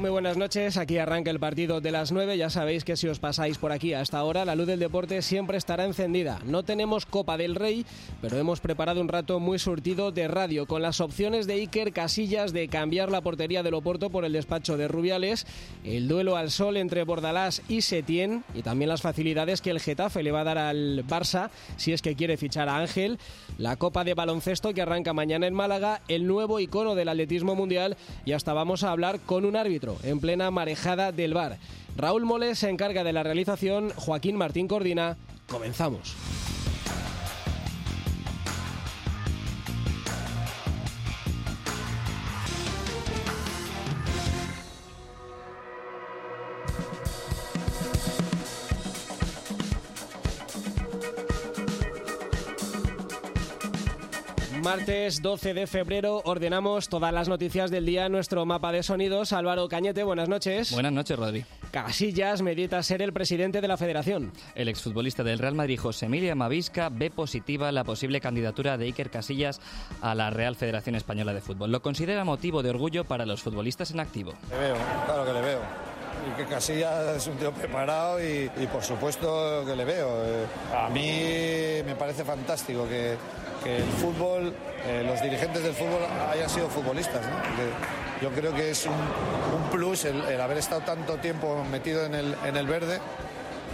[0.00, 0.76] Muy buenas noches.
[0.76, 2.36] Aquí arranca el partido de las 9.
[2.36, 5.56] Ya sabéis que si os pasáis por aquí hasta ahora, la luz del deporte siempre
[5.56, 6.38] estará encendida.
[6.44, 7.86] No tenemos Copa del Rey,
[8.20, 12.52] pero hemos preparado un rato muy surtido de radio con las opciones de Iker Casillas
[12.52, 15.46] de cambiar la portería del Oporto por el despacho de Rubiales,
[15.82, 20.22] el duelo al sol entre Bordalás y Setién y también las facilidades que el Getafe
[20.22, 23.18] le va a dar al Barça si es que quiere fichar a Ángel,
[23.56, 27.96] la Copa de Baloncesto que arranca mañana en Málaga, el nuevo icono del atletismo mundial
[28.26, 31.58] y hasta vamos a hablar con un árbitro en plena marejada del bar.
[31.96, 35.16] Raúl Moles se encarga de la realización, Joaquín Martín coordina.
[35.48, 36.14] Comenzamos.
[54.66, 59.32] Martes 12 de febrero ordenamos todas las noticias del día en nuestro mapa de sonidos.
[59.32, 60.72] Álvaro Cañete, buenas noches.
[60.72, 61.44] Buenas noches, Rodri.
[61.70, 64.32] Casillas medita ser el presidente de la federación.
[64.56, 69.08] El exfutbolista del Real Madrid, José Emilia Mavisca, ve positiva la posible candidatura de Iker
[69.08, 69.60] Casillas
[70.00, 71.70] a la Real Federación Española de Fútbol.
[71.70, 74.32] Lo considera motivo de orgullo para los futbolistas en activo.
[74.50, 74.76] Le veo,
[75.06, 75.85] claro que le veo.
[76.26, 80.24] Y que Casillas es un tío preparado y, por supuesto que le veo.
[80.24, 83.16] Eh, a mí me parece fantástico que,
[83.66, 84.54] el fútbol,
[84.86, 86.00] eh, los dirigentes del fútbol
[86.32, 87.20] hayan sido futbolistas.
[87.26, 87.36] ¿no?
[88.22, 92.14] Yo creo que es un, un plus el, el, haber estado tanto tiempo metido en
[92.14, 93.00] el, en el verde.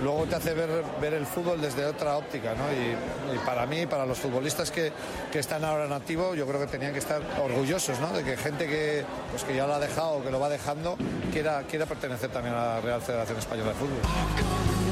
[0.02, 2.64] Luego te hace ver, ver el fútbol desde otra óptica, ¿no?
[2.72, 4.92] Y, para mí, para los futbolistas que,
[5.30, 8.12] que, están ahora en activo, yo creo que tenían que estar orgullosos, ¿no?
[8.12, 10.96] De que gente que, pues que ya lo ha dejado, que lo va dejando,
[11.32, 14.91] quiera, quiera pertenecer también a la Real Federación Española de Fútbol.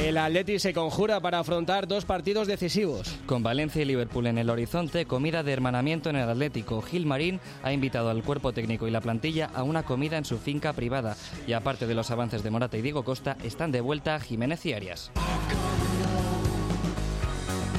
[0.00, 3.16] El Atleti se conjura para afrontar dos partidos decisivos.
[3.26, 6.82] Con Valencia y Liverpool en el horizonte, comida de hermanamiento en el Atlético.
[6.82, 10.38] Gil Marín ha invitado al cuerpo técnico y la plantilla a una comida en su
[10.38, 11.16] finca privada.
[11.46, 14.74] Y aparte de los avances de Morata y Diego Costa, están de vuelta Jiménez y
[14.74, 15.10] Arias.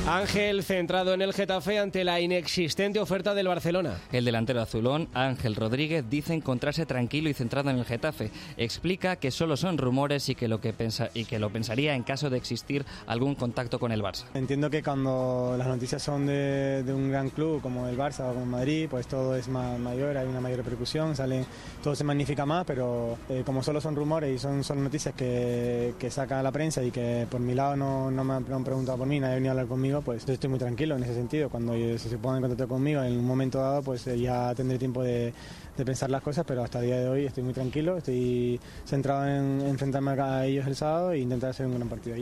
[0.07, 3.97] Ángel centrado en el Getafe ante la inexistente oferta del Barcelona.
[4.13, 8.31] El delantero azulón, Ángel Rodríguez, dice encontrarse tranquilo y centrado en el Getafe.
[8.55, 12.03] Explica que solo son rumores y que lo, que pensa, y que lo pensaría en
[12.03, 14.23] caso de existir algún contacto con el Barça.
[14.33, 18.33] Entiendo que cuando las noticias son de, de un gran club como el Barça o
[18.33, 21.43] como Madrid, pues todo es más mayor, hay una mayor repercusión, sale,
[21.83, 25.95] todo se magnifica más, pero eh, como solo son rumores y son, son noticias que,
[25.99, 29.05] que saca la prensa y que por mi lado no, no me han preguntado por
[29.05, 31.49] mí, nadie ha venido a hablar conmigo, pues estoy muy tranquilo en ese sentido.
[31.49, 35.33] Cuando se pongan en contacto conmigo en un momento dado, pues ya tendré tiempo de,
[35.75, 39.27] de, pensar las cosas, pero hasta el día de hoy estoy muy tranquilo, estoy centrado
[39.27, 42.17] en enfrentarme a ellos el sábado e intentar hacer un gran partido.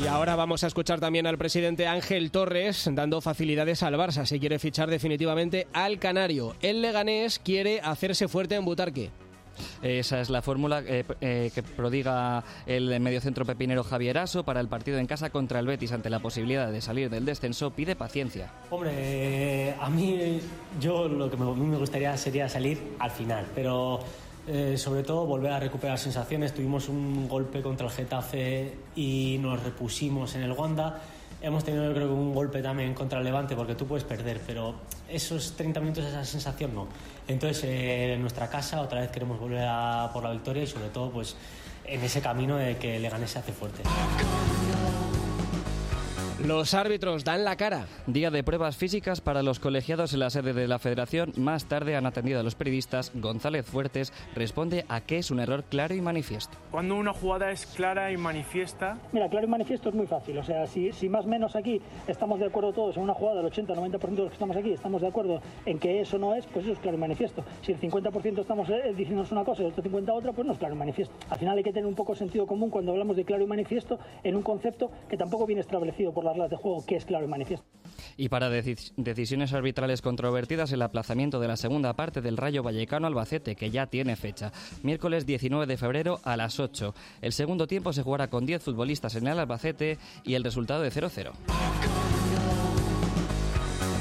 [0.00, 4.26] Y ahora vamos a escuchar también al presidente Ángel Torres dando facilidades al Barça.
[4.26, 6.54] Se quiere fichar definitivamente al Canario.
[6.60, 9.10] El Leganés quiere hacerse fuerte en Butarque.
[9.82, 14.68] Esa es la fórmula eh, eh, que prodiga el mediocentro pepinero Javier Aso para el
[14.68, 17.70] partido en casa contra el Betis ante la posibilidad de salir del descenso.
[17.70, 18.50] Pide paciencia.
[18.70, 20.40] Hombre, a mí
[20.80, 24.00] yo lo que me, a gustaría sería salir al final, pero
[24.46, 26.54] eh, sobre todo volver a recuperar sensaciones.
[26.54, 31.02] Tuvimos un golpe contra el Getafe y nos repusimos en el Wanda.
[31.40, 34.74] Hemos tenido, creo, un golpe también contra el Levante porque tú puedes perder, pero
[35.08, 36.88] esos 30 minutos, esa sensación no.
[37.28, 40.88] Entonces, eh, en nuestra casa otra vez queremos volver a por la victoria y sobre
[40.88, 41.36] todo, pues,
[41.84, 43.82] en ese camino de que Leganés se hace fuerte.
[46.46, 47.88] Los árbitros dan la cara.
[48.06, 51.32] Día de pruebas físicas para los colegiados en la sede de la Federación.
[51.36, 53.10] Más tarde han atendido a los periodistas.
[53.12, 56.56] González Fuertes responde a que es un error claro y manifiesto.
[56.70, 58.98] Cuando una jugada es clara y manifiesta.
[59.10, 60.38] Mira, claro y manifiesto es muy fácil.
[60.38, 63.40] O sea, si, si más o menos aquí estamos de acuerdo todos en una jugada,
[63.40, 66.46] el 80-90% de los que estamos aquí estamos de acuerdo en que eso no es,
[66.46, 67.44] pues eso es claro y manifiesto.
[67.62, 70.52] Si el 50% estamos eh, diciéndonos una cosa y el otro 50% otra, pues no
[70.52, 71.16] es claro y manifiesto.
[71.30, 73.98] Al final hay que tener un poco sentido común cuando hablamos de claro y manifiesto
[74.22, 77.24] en un concepto que tampoco viene establecido por las reglas de juego, que es claro
[77.24, 77.66] y manifiesto.
[78.16, 83.56] Y para decisiones arbitrales controvertidas, el aplazamiento de la segunda parte del Rayo Vallecano Albacete,
[83.56, 84.52] que ya tiene fecha.
[84.82, 86.94] Miércoles 19 de febrero a las 8.
[87.22, 90.90] El segundo tiempo se jugará con 10 futbolistas en el Albacete y el resultado de
[90.90, 92.17] 0-0.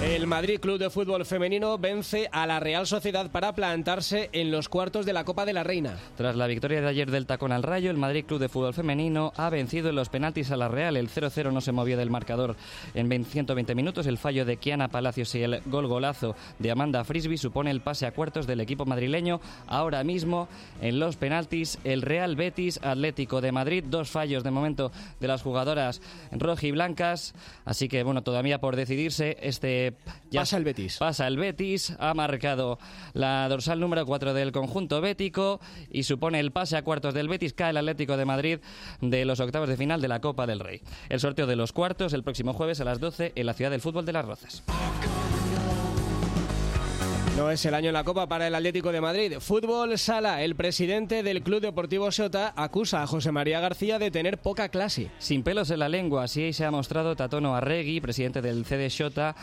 [0.04, 4.70] El Madrid Club de Fútbol Femenino vence a la Real Sociedad para plantarse en los
[4.70, 5.98] cuartos de la Copa de la Reina.
[6.16, 9.34] Tras la victoria de ayer del tacón al Rayo, el Madrid Club de Fútbol Femenino
[9.38, 10.98] ha vencido en los penaltis a la Real.
[10.98, 12.56] El 0-0 no se movió del marcador
[12.94, 14.06] en 120 minutos.
[14.06, 18.06] El fallo de Kiana Palacios y el gol golazo de Amanda Frisby supone el pase
[18.06, 19.42] a cuartos del equipo madrileño.
[19.66, 20.48] Ahora mismo
[20.80, 23.84] en los penaltis el Real Betis Atlético de Madrid.
[23.88, 27.34] Dos fallos de momento de las jugadoras rojiblancas.
[27.66, 29.87] Así que bueno, todavía por decidirse este
[30.34, 30.98] pasa el Betis.
[30.98, 32.80] Pasa el Betis, ha marcado
[33.14, 35.60] la dorsal número 4 del conjunto bético
[35.92, 38.60] y supone el pase a cuartos del Betis, cae el Atlético de Madrid
[39.02, 40.82] de los octavos de final de la Copa del Rey.
[41.10, 43.82] El sorteo de los cuartos el próximo jueves a las 12 en la ciudad del
[43.82, 44.64] fútbol de Las Rozas.
[47.38, 49.34] No es el año en la Copa para el Atlético de Madrid.
[49.40, 54.40] Fútbol Sala, el presidente del Club Deportivo Sota, acusa a José María García de tener
[54.40, 55.12] poca clase.
[55.20, 59.36] Sin pelos en la lengua, así se ha mostrado Tatono Arregui, presidente del CD Sota,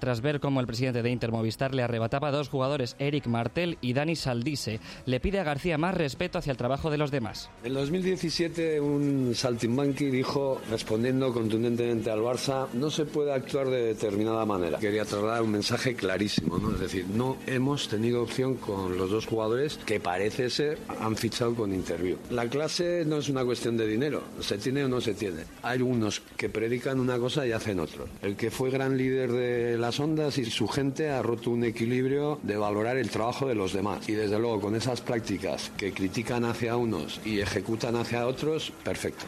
[0.00, 3.78] tras ver cómo el presidente de Inter Movistar le arrebataba a dos jugadores, Eric Martel
[3.80, 4.80] y Dani Saldise.
[5.06, 7.48] Le pide a García más respeto hacia el trabajo de los demás.
[7.64, 14.44] En 2017 un saltimbanqui dijo, respondiendo contundentemente al Barça, no se puede actuar de determinada
[14.44, 14.78] manera.
[14.78, 16.74] Quería trasladar un mensaje clarísimo, ¿no?
[16.74, 21.54] Es decir, no hemos tenido opción con los dos jugadores que parece ser han fichado
[21.54, 22.16] con Interview.
[22.30, 25.44] La clase no es una cuestión de dinero, se tiene o no se tiene.
[25.62, 28.06] Hay unos que predican una cosa y hacen otro.
[28.22, 32.38] El que fue gran líder de las ondas y su gente ha roto un equilibrio
[32.42, 34.08] de valorar el trabajo de los demás.
[34.08, 39.24] Y desde luego con esas prácticas que critican hacia unos y ejecutan hacia otros, perfecto.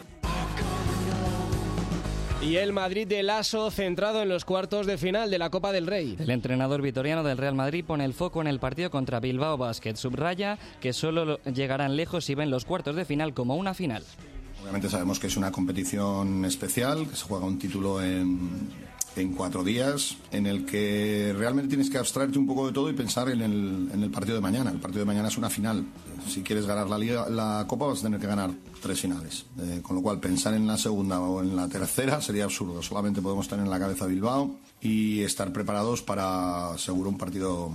[2.47, 5.85] Y el Madrid de Lasso centrado en los cuartos de final de la Copa del
[5.85, 6.15] Rey.
[6.17, 9.95] El entrenador vitoriano del Real Madrid pone el foco en el partido contra Bilbao Basket.
[9.97, 14.01] Subraya que solo llegarán lejos si ven los cuartos de final como una final.
[14.61, 18.69] Obviamente sabemos que es una competición especial, que se juega un título en,
[19.17, 22.93] en cuatro días, en el que realmente tienes que abstraerte un poco de todo y
[22.93, 24.71] pensar en el, en el partido de mañana.
[24.71, 25.85] El partido de mañana es una final.
[26.27, 29.45] Si quieres ganar la, liga, la Copa vas a tener que ganar tres finales.
[29.59, 32.81] Eh, con lo cual pensar en la segunda o en la tercera sería absurdo.
[32.81, 37.71] Solamente podemos tener en la cabeza Bilbao y estar preparados para seguro un partido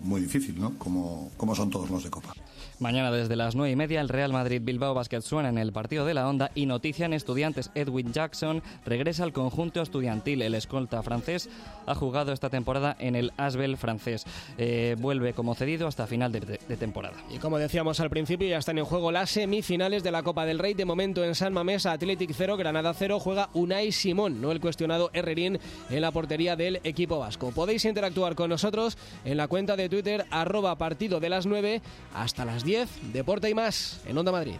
[0.00, 0.78] muy difícil, ¿no?
[0.78, 2.34] Como, como son todos los de Copa.
[2.78, 6.04] Mañana desde las 9 y media el Real Madrid Bilbao Basket suena en el partido
[6.04, 10.42] de la Onda y noticia en estudiantes Edwin Jackson regresa al conjunto estudiantil.
[10.42, 11.48] El escolta francés
[11.86, 14.26] ha jugado esta temporada en el Asbel francés.
[14.58, 17.16] Eh, vuelve como cedido hasta final de, temporada.
[17.30, 20.58] Y como decíamos al principio ya están en juego las semifinales de la Copa del
[20.58, 20.74] Rey.
[20.74, 25.08] De momento en San Mamés Athletic 0, Granada 0 juega Unai Simón, no el cuestionado
[25.14, 25.58] Herrerín
[25.88, 27.52] en la portería del equipo vasco.
[27.52, 31.82] Podéis interactuar con nosotros en la cuenta de Twitter arroba partido de las 9
[32.14, 34.56] hasta las 10, Deporte y más en Onda Madrid.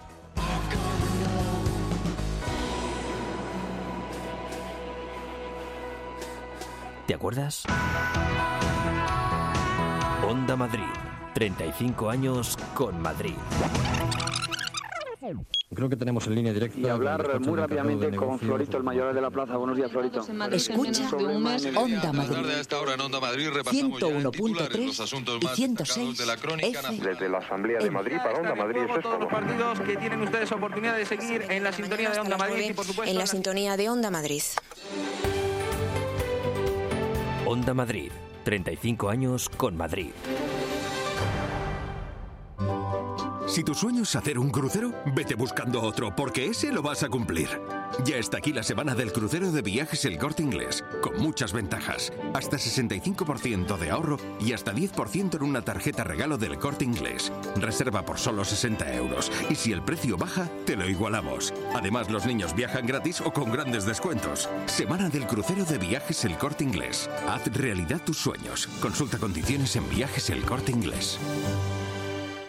[7.06, 7.62] ¿Te acuerdas?
[10.28, 10.82] Onda Madrid,
[11.34, 13.36] 35 años con Madrid.
[15.74, 16.78] Creo que tenemos en línea directa.
[16.78, 19.56] Y hablar muy rápidamente con Florito, el mayor de la plaza.
[19.56, 20.24] Buenos días, Florito.
[20.52, 22.46] Escucha Onda Madrid.
[22.46, 26.82] A esta hora en Onda Madrid 101.3 los asuntos y 106 de la crónica.
[26.90, 28.82] Desde la Asamblea de Madrid para Onda Madrid.
[28.88, 32.36] Es todos los partidos que tienen ustedes oportunidad de seguir en la sintonía de Onda
[32.36, 34.42] Madrid y, por supuesto, en la sintonía de Onda Madrid.
[37.44, 38.12] Onda Madrid.
[38.44, 40.12] 35 años con Madrid.
[43.46, 47.08] Si tu sueño es hacer un crucero, vete buscando otro, porque ese lo vas a
[47.08, 47.48] cumplir.
[48.04, 52.12] Ya está aquí la semana del crucero de viajes El Corte Inglés, con muchas ventajas.
[52.34, 57.32] Hasta 65% de ahorro y hasta 10% en una tarjeta regalo del Corte Inglés.
[57.54, 59.30] Reserva por solo 60 euros.
[59.48, 61.54] Y si el precio baja, te lo igualamos.
[61.72, 64.48] Además, los niños viajan gratis o con grandes descuentos.
[64.66, 67.08] Semana del crucero de viajes El Corte Inglés.
[67.28, 68.66] Haz realidad tus sueños.
[68.82, 71.20] Consulta condiciones en viajes El Corte Inglés.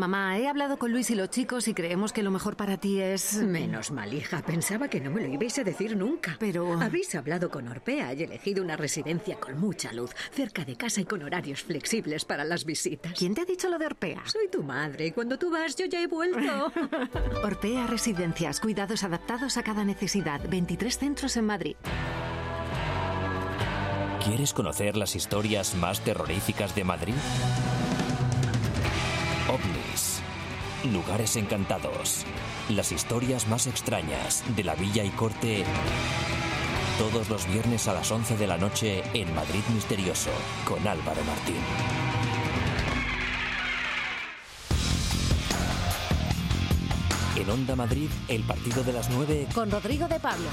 [0.00, 3.02] Mamá, he hablado con Luis y los chicos y creemos que lo mejor para ti
[3.02, 3.34] es...
[3.34, 4.40] Menos mal, hija.
[4.40, 6.36] Pensaba que no me lo ibais a decir nunca.
[6.40, 6.80] Pero...
[6.80, 11.04] Habéis hablado con Orpea y elegido una residencia con mucha luz, cerca de casa y
[11.04, 13.12] con horarios flexibles para las visitas.
[13.12, 14.22] ¿Quién te ha dicho lo de Orpea?
[14.24, 16.72] Soy tu madre y cuando tú vas yo ya he vuelto.
[17.44, 20.40] Orpea Residencias, cuidados adaptados a cada necesidad.
[20.48, 21.76] 23 centros en Madrid.
[24.24, 27.14] ¿Quieres conocer las historias más terroríficas de Madrid?
[29.46, 29.79] OVNIs.
[30.84, 32.24] Lugares encantados.
[32.70, 35.62] Las historias más extrañas de la villa y corte.
[36.98, 40.30] Todos los viernes a las 11 de la noche en Madrid Misterioso
[40.64, 41.56] con Álvaro Martín.
[47.36, 50.48] En Onda Madrid, el partido de las 9 con Rodrigo de Pablo.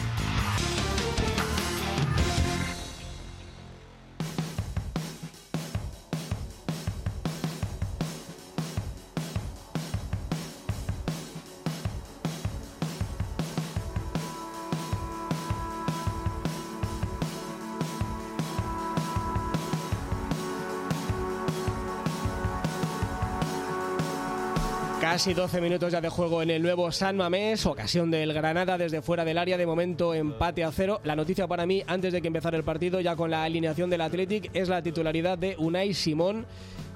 [25.09, 29.01] Casi 12 minutos ya de juego en el nuevo San Mamés, ocasión del Granada desde
[29.01, 30.99] fuera del área, de momento empate a cero.
[31.05, 34.01] La noticia para mí, antes de que empezara el partido, ya con la alineación del
[34.01, 36.45] Athletic, es la titularidad de Unai Simón.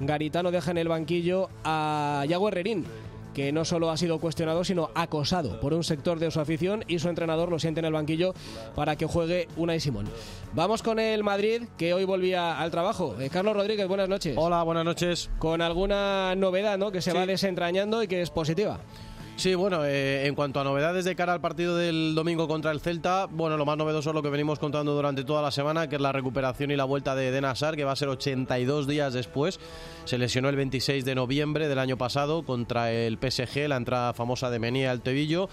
[0.02, 2.86] Garitano deja en el banquillo a Yago Herrerín
[3.34, 7.00] que no solo ha sido cuestionado, sino acosado por un sector de su afición y
[7.00, 8.34] su entrenador lo siente en el banquillo
[8.76, 10.08] para que juegue Unai Simón.
[10.54, 13.16] Vamos con el Madrid, que hoy volvía al trabajo.
[13.20, 14.36] Eh, Carlos Rodríguez, buenas noches.
[14.38, 15.30] Hola, buenas noches.
[15.40, 16.92] Con alguna novedad, ¿no?
[16.92, 18.80] Que se va desentrañando y que es positiva.
[19.42, 22.80] Sí, bueno, eh, en cuanto a novedades de cara al partido del domingo contra el
[22.80, 25.96] Celta, bueno, lo más novedoso es lo que venimos contando durante toda la semana, que
[25.96, 27.46] es la recuperación y la vuelta de Eden
[27.76, 29.60] que va a ser 82 días después.
[30.06, 34.52] Se lesionó el 26 de noviembre del año pasado contra el PSG, la entrada famosa
[34.52, 35.50] de Menía al Tevillo.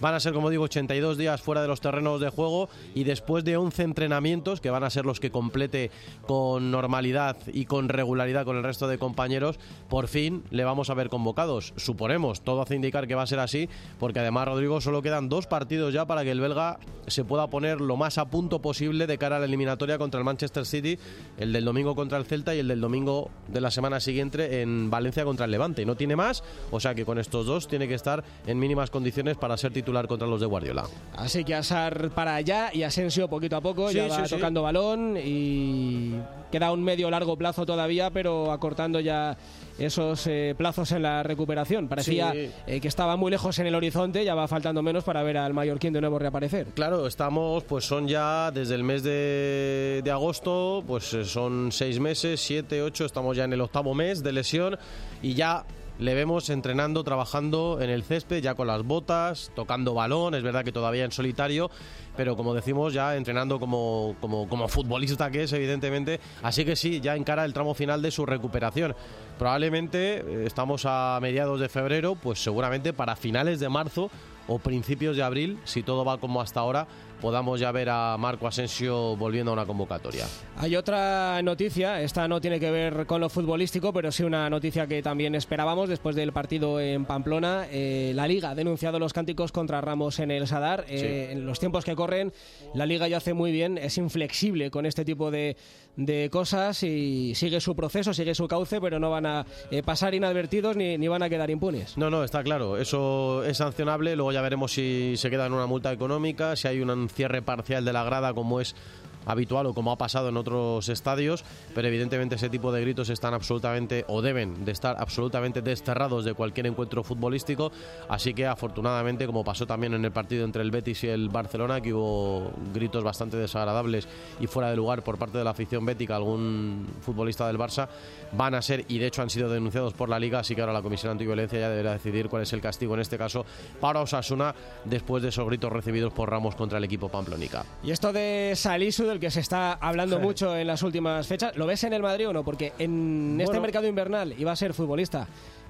[0.00, 3.44] Van a ser, como digo, 82 días fuera de los terrenos de juego y después
[3.44, 5.90] de 11 entrenamientos, que van a ser los que complete
[6.26, 10.94] con normalidad y con regularidad con el resto de compañeros, por fin le vamos a
[10.94, 11.72] ver convocados.
[11.76, 15.46] Suponemos, todo hace indicar que va a ser así, porque además, Rodrigo, solo quedan dos
[15.46, 19.16] partidos ya para que el belga se pueda poner lo más a punto posible de
[19.16, 20.98] cara a la eliminatoria contra el Manchester City,
[21.38, 24.90] el del domingo contra el Celta y el del domingo de la semana siguiente en
[24.90, 25.86] Valencia contra el Levante.
[25.86, 29.36] No tiene más, o sea que con estos dos tiene que estar en mínimas condiciones
[29.36, 30.84] para ser titular contra los de Guardiola.
[31.16, 36.14] Así que Asar para allá y Asensio poquito a poco, ya va tocando balón y
[36.50, 39.36] queda un medio largo plazo todavía, pero acortando ya
[39.78, 41.88] esos eh, plazos en la recuperación.
[41.88, 45.36] Parecía eh, que estaba muy lejos en el horizonte, ya va faltando menos para ver
[45.36, 46.68] al Mallorquín de nuevo reaparecer.
[46.74, 52.00] Claro, estamos, pues son ya desde el mes de, de agosto, pues eh, son seis
[52.00, 54.78] meses, siete, ocho, estamos ya en el octavo mes de lesión
[55.22, 55.64] y ya
[55.98, 60.64] le vemos entrenando, trabajando en el césped, ya con las botas, tocando balón, es verdad
[60.64, 61.70] que todavía en solitario,
[62.16, 66.20] pero como decimos, ya entrenando como, como, como futbolista que es, evidentemente.
[66.42, 68.94] Así que sí, ya encara el tramo final de su recuperación.
[69.38, 74.10] Probablemente eh, estamos a mediados de febrero, pues seguramente para finales de marzo
[74.48, 76.86] o principios de abril, si todo va como hasta ahora,
[77.20, 80.26] podamos ya ver a Marco Asensio volviendo a una convocatoria.
[80.56, 84.86] Hay otra noticia, esta no tiene que ver con lo futbolístico, pero sí una noticia
[84.86, 87.66] que también esperábamos después del partido en Pamplona.
[87.70, 90.84] Eh, la Liga ha denunciado los cánticos contra Ramos en el Sadar.
[90.88, 92.32] Eh, en los tiempos que corren,
[92.74, 95.56] la Liga ya hace muy bien, es inflexible con este tipo de,
[95.96, 100.14] de cosas y sigue su proceso, sigue su cauce, pero no van a eh, pasar
[100.14, 101.96] inadvertidos ni, ni, van a quedar impunes.
[101.96, 105.66] No, no, está claro, eso es sancionable, luego ya veremos si se queda en una
[105.66, 108.76] multa económica, si hay un cierre parcial de la grada como es
[109.26, 113.34] habitual o como ha pasado en otros estadios, pero evidentemente ese tipo de gritos están
[113.34, 117.72] absolutamente o deben de estar absolutamente desterrados de cualquier encuentro futbolístico,
[118.08, 121.80] así que afortunadamente como pasó también en el partido entre el Betis y el Barcelona,
[121.80, 124.08] que hubo gritos bastante desagradables
[124.40, 127.88] y fuera de lugar por parte de la afición bética, algún futbolista del Barça,
[128.32, 130.72] van a ser y de hecho han sido denunciados por la liga, así que ahora
[130.72, 133.44] la Comisión Antiviolencia ya deberá decidir cuál es el castigo en este caso
[133.80, 134.54] para Osasuna
[134.84, 137.64] después de esos gritos recibidos por Ramos contra el equipo Pamplónica.
[137.82, 141.56] Y esto de Salisu que se está hablando mucho en las últimas fechas.
[141.56, 142.44] ¿Lo ves en el Madrid o no?
[142.44, 145.26] Porque en este mercado invernal iba a ser futbolista.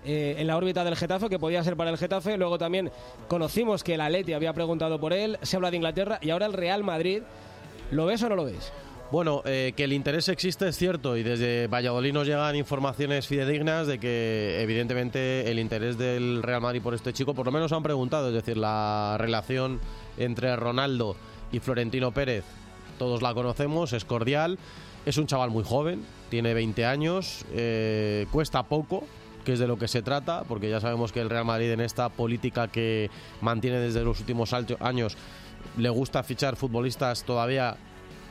[0.09, 2.37] Eh, en la órbita del Getafe, que podía ser para el Getafe.
[2.37, 2.93] Luego también
[3.26, 5.37] conocimos que el Atleti había preguntado por él.
[5.43, 7.23] Se habla de Inglaterra y ahora el Real Madrid.
[7.91, 8.73] ¿Lo ves o no lo ves?
[9.11, 13.87] Bueno, eh, que el interés existe es cierto y desde Valladolid nos llegan informaciones fidedignas
[13.87, 17.85] de que evidentemente el interés del Real Madrid por este chico, por lo menos han
[17.85, 19.81] preguntado, es decir, la relación
[20.19, 21.17] entre Ronaldo
[21.53, 22.45] y Florentino Pérez
[22.99, 24.59] todos la conocemos, es cordial,
[25.05, 29.05] es un chaval muy joven, tiene 20 años, eh, cuesta poco
[29.45, 31.81] que es de lo que se trata, porque ya sabemos que el Real Madrid en
[31.81, 33.11] esta política que
[33.41, 35.17] mantiene desde los últimos años
[35.79, 37.76] le gusta fichar futbolistas todavía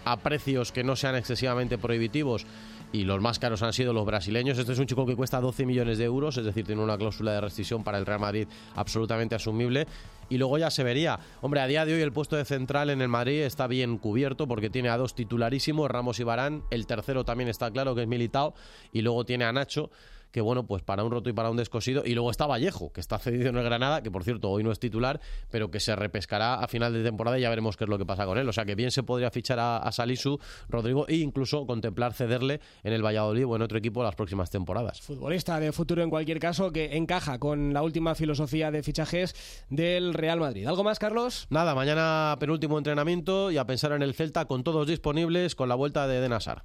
[0.03, 2.45] a precios que no sean excesivamente prohibitivos
[2.91, 4.57] y los más caros han sido los brasileños.
[4.57, 7.33] Este es un chico que cuesta 12 millones de euros, es decir, tiene una cláusula
[7.33, 9.87] de rescisión para el Real Madrid absolutamente asumible.
[10.29, 11.19] Y luego ya se vería.
[11.41, 14.47] Hombre, a día de hoy el puesto de central en el Madrid está bien cubierto
[14.47, 16.63] porque tiene a dos titularísimos, Ramos y Barán.
[16.71, 18.53] El tercero también está claro que es Militao.
[18.91, 19.91] Y luego tiene a Nacho
[20.35, 22.03] que bueno, pues para un roto y para un descosido.
[22.05, 24.71] Y luego está Vallejo, que está cedido en el Granada, que por cierto hoy no
[24.73, 27.89] es titular, pero que se repescará a final de temporada y ya veremos qué es
[27.89, 28.49] lo que pasa con él.
[28.49, 30.37] O sea que bien se podría fichar a, Salisu,
[30.67, 34.99] Rodrigo, e incluso contemplar cederle en el Valladolid o en otro equipo las próximas temporadas.
[34.99, 40.13] Futbolista de futuro en cualquier caso, que encaja con la última filosofía de fichajes del
[40.13, 40.67] Real Madrid.
[40.67, 41.47] ¿Algo más, Carlos?
[41.49, 45.75] Nada, mañana penúltimo entrenamiento y a pensar en el Celta con todos disponibles con la
[45.75, 46.63] vuelta de Denasar.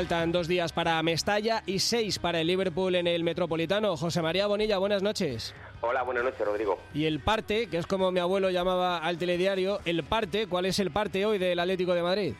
[0.00, 3.98] Faltan dos días para Mestalla y seis para el Liverpool en el Metropolitano.
[3.98, 5.54] José María Bonilla, buenas noches.
[5.82, 6.78] Hola, buenas noches, Rodrigo.
[6.94, 10.78] Y el parte, que es como mi abuelo llamaba al telediario, el parte, ¿cuál es
[10.78, 12.32] el parte hoy del Atlético de Madrid?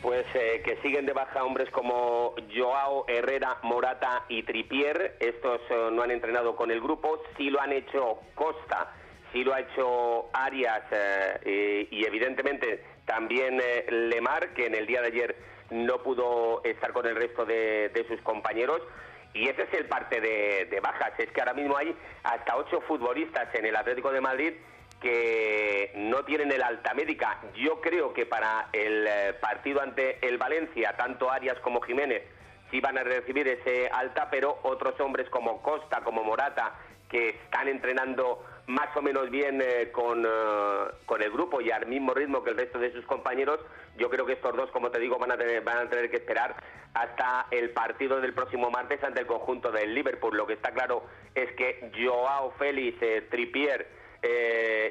[0.00, 5.18] Pues eh, que siguen de baja hombres como Joao Herrera, Morata y Tripier.
[5.20, 8.94] Estos eh, no han entrenado con el grupo, sí lo han hecho Costa,
[9.34, 13.60] sí lo ha hecho Arias eh, y, y, evidentemente también
[14.08, 18.20] Lemar, que en el día de ayer no pudo estar con el resto de, sus
[18.22, 18.80] compañeros.
[19.32, 21.12] Y ese es el parte de, bajas.
[21.18, 24.52] Es que ahora mismo hay hasta ocho futbolistas en el Atlético de Madrid
[25.00, 27.40] que no tienen el alta médica.
[27.54, 32.22] Yo creo que para el eh, partido ante el Valencia, tanto Arias como Jiménez
[32.70, 36.74] sí van a recibir ese alta, pero otros hombres como Costa, como Morata,
[37.08, 40.28] que están entrenando más o menos bien eh, con, eh,
[41.04, 43.60] con, el grupo y al mismo ritmo que el resto de sus compañeros,
[43.98, 46.16] yo creo que estos dos, como te digo, van a tener, van a tener que
[46.16, 46.56] esperar
[46.94, 50.36] hasta el partido del próximo martes ante el conjunto del Liverpool.
[50.36, 54.00] Lo que está claro es que Joao Félix, eh, Tripier,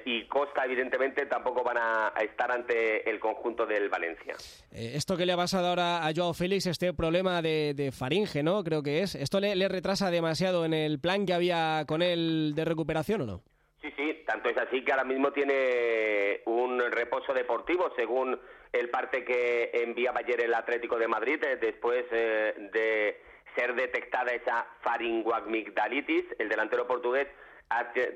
[0.05, 4.33] y Costa, evidentemente, tampoco van a, estar ante el conjunto del Valencia.
[4.71, 8.63] esto que le ha pasado ahora a Joao Félix, este problema de, faringe, ¿no?
[8.63, 9.13] Creo que es.
[9.13, 13.43] ¿Esto le, retrasa demasiado en el plan que había con él de recuperación o no?
[13.81, 18.37] Sí, sí, tanto es así que ahora mismo tiene un reposo deportivo, según
[18.73, 23.21] el parte que enviaba ayer el Atlético de Madrid, eh, después eh, de
[23.55, 27.27] ser detectada esa faringoamigdalitis, el delantero portugués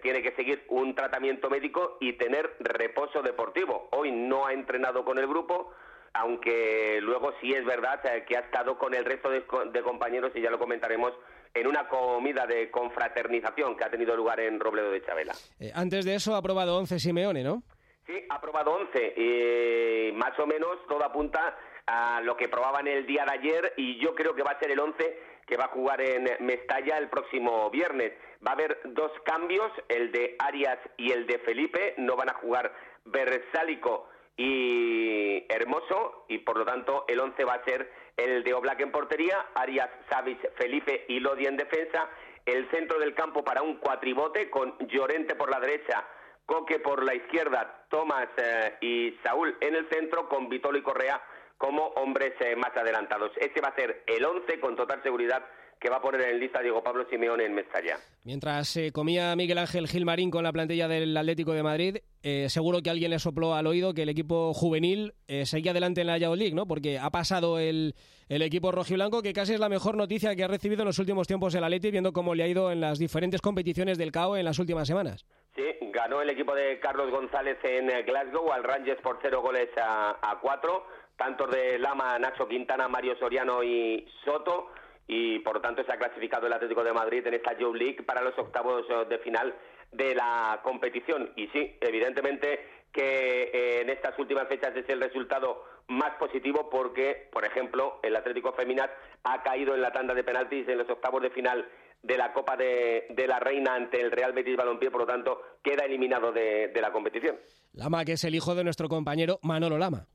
[0.01, 3.87] tiene que seguir un tratamiento médico y tener reposo deportivo.
[3.91, 5.71] Hoy no ha entrenado con el grupo,
[6.13, 9.43] aunque luego sí es verdad eh, que ha estado con el resto de,
[9.83, 11.13] compañeros y ya lo comentaremos
[11.53, 15.33] en una comida de confraternización que ha tenido lugar en Robledo de Chabela.
[15.59, 17.63] Eh, antes de eso ha aprobado 11 Simeone, ¿no?
[18.07, 23.05] Sí, ha aprobado 11 y más o menos todo apunta a lo que probaban el
[23.05, 25.69] día de ayer y yo creo que va a ser el 11 que va a
[25.69, 28.13] jugar en Mestalla el próximo viernes.
[28.45, 32.33] Va a haber dos cambios, el de Arias y el de Felipe, no van a
[32.33, 32.73] jugar
[33.05, 38.79] Bersálico y Hermoso y por lo tanto el 11 va a ser el de Oblak
[38.81, 42.09] en portería, Arias, Savic, Felipe y Lodi en defensa,
[42.45, 46.05] el centro del campo para un cuatribote con Llorente por la derecha,
[46.45, 51.21] Coque por la izquierda, Tomás eh, y Saúl en el centro con Vitolo y Correa
[51.57, 53.31] como hombres eh, más adelantados.
[53.37, 55.41] Ese va a ser el 11 con total seguridad
[55.79, 57.97] que va a poner en lista Diego Pablo Simeone en Mestalla.
[58.23, 62.47] Mientras se eh, comía Miguel Ángel Gilmarín con la plantilla del Atlético de Madrid, eh,
[62.49, 66.07] seguro que alguien le sopló al oído que el equipo juvenil eh, seguía adelante en
[66.07, 66.65] la Yao League, ¿no?
[66.65, 67.95] Porque ha pasado el,
[68.29, 71.27] el equipo rojiblanco, que casi es la mejor noticia que ha recibido en los últimos
[71.27, 74.45] tiempos el Atleti, viendo cómo le ha ido en las diferentes competiciones del CAO en
[74.45, 75.25] las últimas semanas.
[75.55, 80.17] Sí, ganó el equipo de Carlos González en Glasgow al Rangers por cero goles a,
[80.21, 80.85] a cuatro,
[81.17, 84.69] tantos de Lama, Nacho Quintana, Mario Soriano y Soto
[85.07, 88.03] y por lo tanto se ha clasificado el Atlético de Madrid en esta Joe League
[88.03, 89.53] para los octavos eh, de final
[89.91, 91.31] de la competición.
[91.35, 97.27] Y sí, evidentemente que eh, en estas últimas fechas es el resultado más positivo porque,
[97.31, 98.91] por ejemplo, el Atlético Feminat
[99.23, 101.67] ha caído en la tanda de penaltis en los octavos de final
[102.01, 105.85] de la Copa de, la Reina ante el Real Betis Balompié, por lo tanto, queda
[105.85, 107.37] eliminado de, la competición.
[107.73, 110.07] Lama, que es el hijo de nuestro compañero Manolo Lama,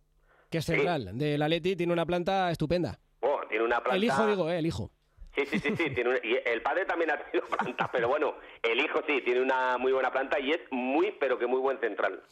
[0.51, 2.99] que es central de del Atleti, tiene una planta estupenda
[3.49, 3.97] tiene una planta...
[3.97, 4.59] El hijo, digo, ¿eh?
[4.59, 4.91] El hijo.
[5.35, 5.91] Sí, sí, sí, sí.
[5.95, 9.79] Tiene y el padre también ha tenido planta, pero bueno, el hijo sí, tiene una
[9.79, 12.23] muy buena planta y es muy, pero que muy buen central.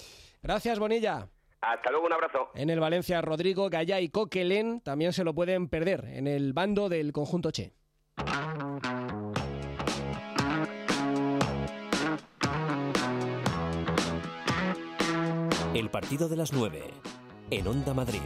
[0.43, 1.29] Gracias, Bonilla.
[1.61, 2.51] Hasta luego, un abrazo.
[2.55, 6.89] En el Valencia, Rodrigo, Gallá y Coquelén también se lo pueden perder en el bando
[6.89, 7.73] del conjunto Che.
[15.75, 16.83] El partido de las 9
[17.51, 18.23] en Onda Madrid.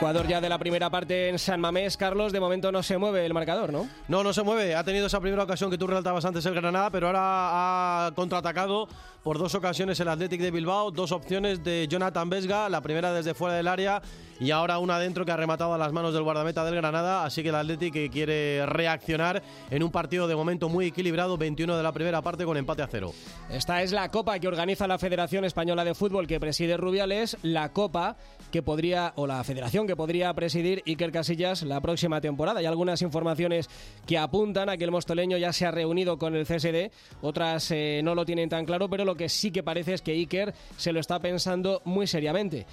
[0.00, 3.26] Ecuador ya de la primera parte en San Mamés, Carlos, de momento no se mueve
[3.26, 3.86] el marcador, ¿no?
[4.08, 4.74] No, no se mueve.
[4.74, 8.88] Ha tenido esa primera ocasión que tú relatabas antes el Granada, pero ahora ha contraatacado
[9.22, 13.34] por dos ocasiones el Athletic de Bilbao, dos opciones de Jonathan Vesga, la primera desde
[13.34, 14.00] fuera del área
[14.40, 17.42] y ahora una adentro que ha rematado a las manos del guardameta del Granada, así
[17.42, 21.92] que el Athletic quiere reaccionar en un partido de momento muy equilibrado, 21 de la
[21.92, 23.12] primera parte con empate a cero.
[23.50, 27.72] Esta es la copa que organiza la Federación Española de Fútbol que preside Rubiales, la
[27.74, 28.16] copa
[28.50, 32.60] que podría, o la federación que podría presidir Iker Casillas la próxima temporada.
[32.60, 33.68] Hay algunas informaciones
[34.06, 38.00] que apuntan a que el mostoleño ya se ha reunido con el CSD, otras eh,
[38.02, 40.92] no lo tienen tan claro, pero lo que sí que parece es que Iker se
[40.92, 42.64] lo está pensando muy seriamente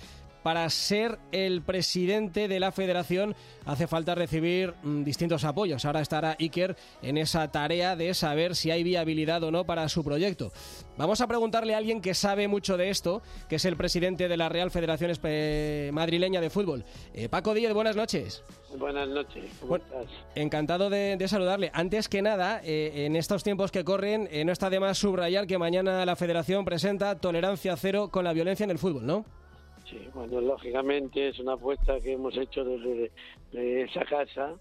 [0.43, 5.85] para ser el presidente de la federación hace falta recibir mm, distintos apoyos.
[5.85, 10.03] Ahora estará Iker en esa tarea de saber si hay viabilidad o no para su
[10.03, 10.51] proyecto.
[10.97, 14.37] Vamos a preguntarle a alguien que sabe mucho de esto, que es el presidente de
[14.37, 15.11] la Real Federación
[15.93, 16.85] Madrileña de Fútbol.
[17.13, 18.43] Eh, Paco Díez, buenas noches.
[18.77, 19.45] Buenas noches.
[19.59, 20.05] ¿cómo estás?
[20.35, 21.71] Encantado de, saludarle.
[21.73, 25.47] Antes que nada, eh, en estos tiempos que corren, eh, no está de más subrayar
[25.47, 29.25] que mañana la Federación presenta tolerancia cero con la violencia en el fútbol, ¿no?
[29.89, 33.11] Sí, bueno, lógicamente es una apuesta que hemos hecho desde
[33.53, 34.55] esa casa,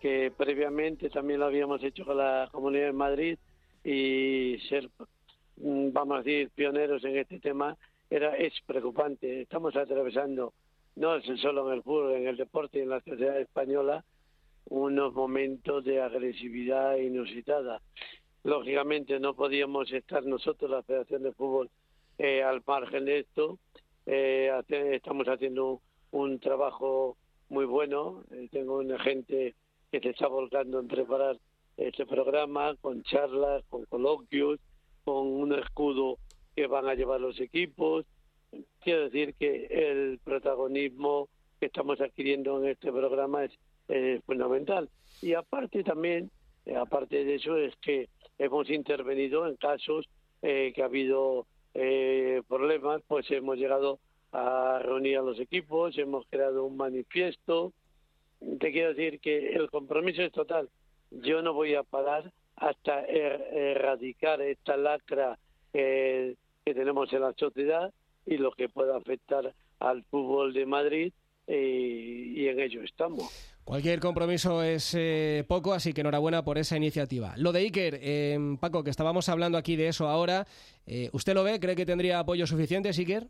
[0.00, 3.38] que previamente también lo habíamos hecho con la Comunidad de Madrid
[3.82, 4.90] y ser,
[5.56, 7.74] mm, vamos a decir, pioneros en este tema
[8.10, 9.40] era es preocupante.
[9.40, 10.52] Estamos atravesando,
[10.96, 14.04] no es solo en el fútbol, en el deporte y en la sociedad española,
[14.66, 17.80] unos momentos de agresividad inusitada.
[18.44, 21.70] Lógicamente no podíamos estar nosotros, la Federación de Fútbol,
[22.18, 23.58] eh, al margen de esto
[24.12, 24.50] eh,
[24.92, 27.16] estamos haciendo un trabajo
[27.48, 28.24] muy bueno.
[28.32, 29.54] Eh, tengo una gente
[29.92, 31.38] que se está volcando en preparar
[31.76, 34.58] este programa con charlas, con coloquios,
[35.04, 36.18] con un escudo
[36.56, 38.04] que van a llevar los equipos.
[38.80, 41.28] Quiero decir que el protagonismo
[41.60, 43.52] que estamos adquiriendo en este programa es,
[44.24, 44.88] fundamental.
[45.22, 46.30] Y aparte también,
[46.66, 50.08] eh, aparte de eso, es que hemos intervenido en casos
[50.40, 53.98] que ha habido eh, problemas, pues hemos llegado
[54.32, 57.72] a reunir a los equipos, hemos creado un manifiesto.
[58.58, 60.68] Te quiero decir que el compromiso es total.
[61.10, 65.38] Yo no voy a parar hasta er, erradicar esta lacra
[65.72, 67.92] que tenemos en la sociedad
[68.26, 71.12] y lo que pueda afectar al fútbol de Madrid
[71.46, 73.49] eh, y en ello estamos.
[73.70, 77.34] Cualquier compromiso es eh, poco, así que enhorabuena por esa iniciativa.
[77.36, 80.44] Lo de Iker, eh, Paco, que estábamos hablando aquí de eso ahora,
[80.88, 81.60] eh, ¿usted lo ve?
[81.60, 83.28] ¿Cree que tendría apoyo suficiente, Iker?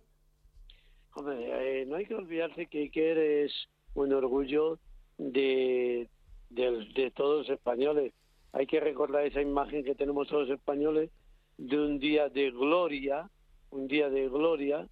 [1.15, 3.53] Hombre, no hay que olvidarse que Iker es
[3.93, 4.79] un orgullo
[5.19, 6.09] de,
[6.49, 8.15] de, todos los españoles.
[8.55, 11.11] Hay que recordar esa imagen que tenemos todos los españoles
[11.59, 13.29] de un día de gloria,
[13.69, 14.89] un día de gloria,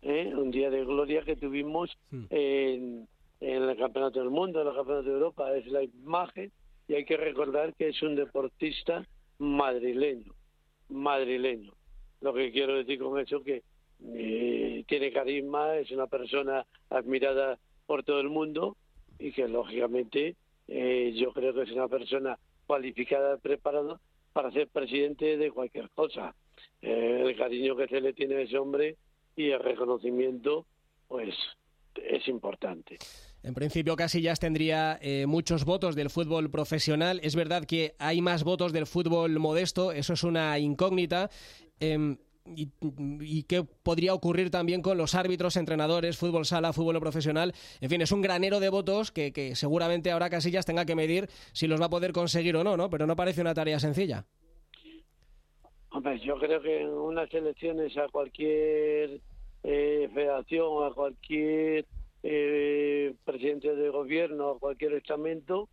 [0.00, 2.24] un día de gloria que tuvimos hmm.
[2.30, 3.08] en
[3.40, 6.52] en el Campeonato del Mundo, en el Campeonato de Europa, es la imagen
[6.88, 9.06] y hay que recordar que es un deportista
[9.38, 10.34] madrileño,
[10.88, 11.72] madrileño.
[12.20, 13.62] Lo que quiero decir con eso que
[14.04, 18.76] eh, tiene carisma, es una persona admirada por todo el mundo
[19.18, 20.36] y que lógicamente
[20.68, 24.00] eh, yo creo que es una persona cualificada, preparada
[24.32, 26.34] para ser presidente de cualquier cosa.
[26.82, 28.96] Eh, el cariño que se le tiene a ese hombre
[29.34, 30.66] y el reconocimiento,
[31.08, 31.34] pues
[31.94, 32.98] es importante.
[33.46, 37.20] En principio Casillas tendría eh, muchos votos del fútbol profesional.
[37.22, 41.30] Es verdad que hay más votos del fútbol modesto, eso es una incógnita.
[41.78, 42.16] Em,
[42.56, 47.54] y, qué podría ocurrir también con los árbitros, entrenadores, fútbol sala, fútbol profesional.
[47.80, 51.28] En fin, es un granero de votos que, que, seguramente ahora Casillas tenga que medir
[51.52, 52.90] si los va a poder conseguir o no, ¿no?
[52.90, 54.24] Pero no parece una tarea sencilla.
[55.90, 59.20] Hombre, yo creo que en unas elecciones a cualquier
[59.62, 61.86] eh, federación, a cualquier
[62.28, 65.68] eh, presidente de gobierno o cualquier estamento,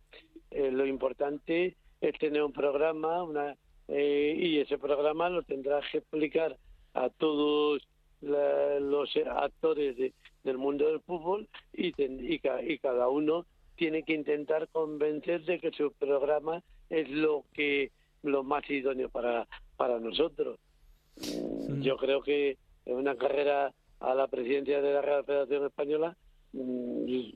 [0.52, 3.56] eh, lo importante es tener un programa una,
[3.88, 6.56] eh, y ese programa lo tendrá que explicar
[6.94, 7.82] a todos
[8.20, 9.96] los actores
[10.44, 15.72] del mundo del fútbol y, y, y cada uno tiene que intentar convencer de que
[15.72, 17.90] su programa es lo que
[18.22, 20.58] lo más idóneo para para nosotros.
[21.80, 26.16] Yo creo que en una carrera a la presidencia de la Real Federación Española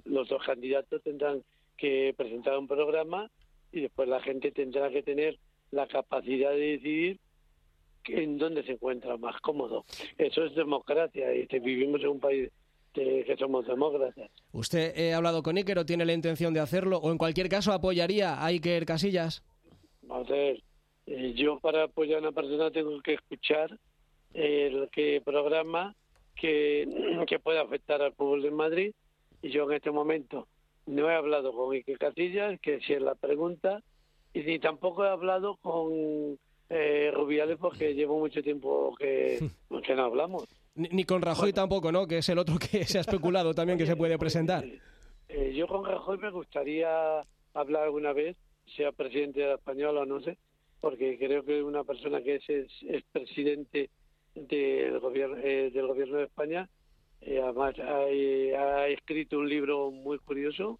[0.04, 1.42] los dos candidatos tendrán
[1.76, 3.30] que presentar un programa
[3.72, 5.38] y después la gente tendrá que tener
[5.70, 7.20] la capacidad de decidir
[8.06, 9.84] en dónde se encuentra más cómodo.
[10.16, 12.50] Eso es democracia y vivimos en un país
[12.92, 14.30] que somos demócratas.
[14.52, 16.98] ¿Usted ha hablado con Iker o tiene la intención de hacerlo?
[16.98, 19.44] ¿O en cualquier caso apoyaría a Iker Casillas?
[20.08, 20.62] A ver,
[21.06, 23.78] eh, yo para apoyar a una persona tengo que escuchar
[24.34, 25.94] el que programa
[26.34, 26.88] que,
[27.26, 28.92] que puede afectar al pueblo de Madrid
[29.42, 30.48] yo en este momento
[30.86, 33.82] no he hablado con Iker Casillas, que si es la pregunta,
[34.32, 36.38] y ni tampoco he hablado con
[36.70, 39.38] eh, Rubiales porque llevo mucho tiempo que,
[39.84, 40.44] que no hablamos.
[40.74, 42.06] Ni, con Rajoy tampoco, ¿no?
[42.06, 44.64] Que es el otro que se ha especulado también que se puede presentar.
[45.28, 47.20] Eh, yo con Rajoy me gustaría
[47.52, 48.36] hablar alguna vez,
[48.76, 50.38] sea presidente de la española o no sé,
[50.80, 53.90] porque creo que una persona que es, es, presidente
[54.34, 56.68] del gobierno, eh, del gobierno de España.
[57.20, 60.78] Eh, además, ha, escrito un libro muy curioso.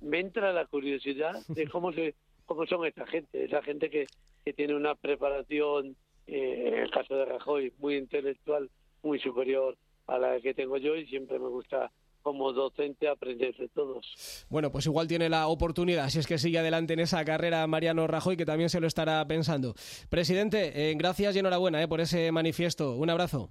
[0.00, 2.14] Me entra la curiosidad de cómo se
[2.46, 4.06] cómo son esta gente, esa gente que,
[4.42, 5.96] que tiene una preparación,
[6.26, 8.70] en el caso de Rajoy, muy intelectual
[9.02, 11.90] muy superior a la que tengo yo y siempre me gusta
[12.22, 14.46] como docente aprender de todos.
[14.50, 18.06] Bueno, pues igual tiene la oportunidad, si es que sigue adelante en esa carrera Mariano
[18.06, 19.74] Rajoy, que también se lo estará pensando.
[20.10, 22.96] Presidente, eh, gracias y enhorabuena eh, por ese manifiesto.
[22.96, 23.50] Un abrazo.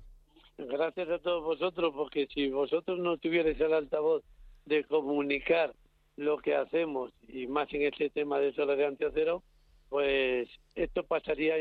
[0.57, 4.23] Gracias a todos vosotros, porque si vosotros no tuvierais el altavoz
[4.65, 5.73] de comunicar
[6.15, 9.43] lo que hacemos, y más en este tema de tolerancia cero,
[9.89, 11.55] pues esto pasaría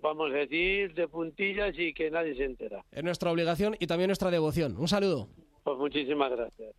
[0.00, 2.84] vamos a decir, de puntillas y que nadie se entera.
[2.90, 4.76] Es nuestra obligación y también nuestra devoción.
[4.78, 5.28] Un saludo.
[5.64, 6.74] Pues muchísimas gracias.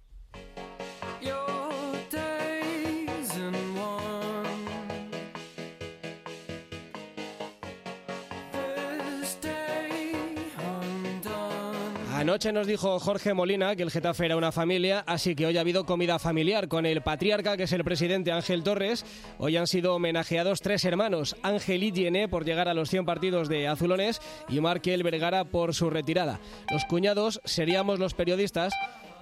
[12.24, 15.60] Anoche nos dijo Jorge Molina que el Getafe era una familia, así que hoy ha
[15.60, 19.06] habido comida familiar con el patriarca, que es el presidente Ángel Torres.
[19.40, 23.50] Hoy han sido homenajeados tres hermanos, Ángel y Yené por llegar a los 100 partidos
[23.50, 26.40] de Azulones y Markel Vergara por su retirada.
[26.72, 28.74] Los cuñados seríamos los periodistas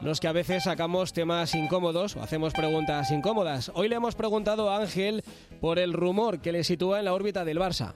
[0.01, 3.71] los que a veces sacamos temas incómodos o hacemos preguntas incómodas.
[3.73, 5.23] Hoy le hemos preguntado a Ángel
[5.59, 7.95] por el rumor que le sitúa en la órbita del Barça.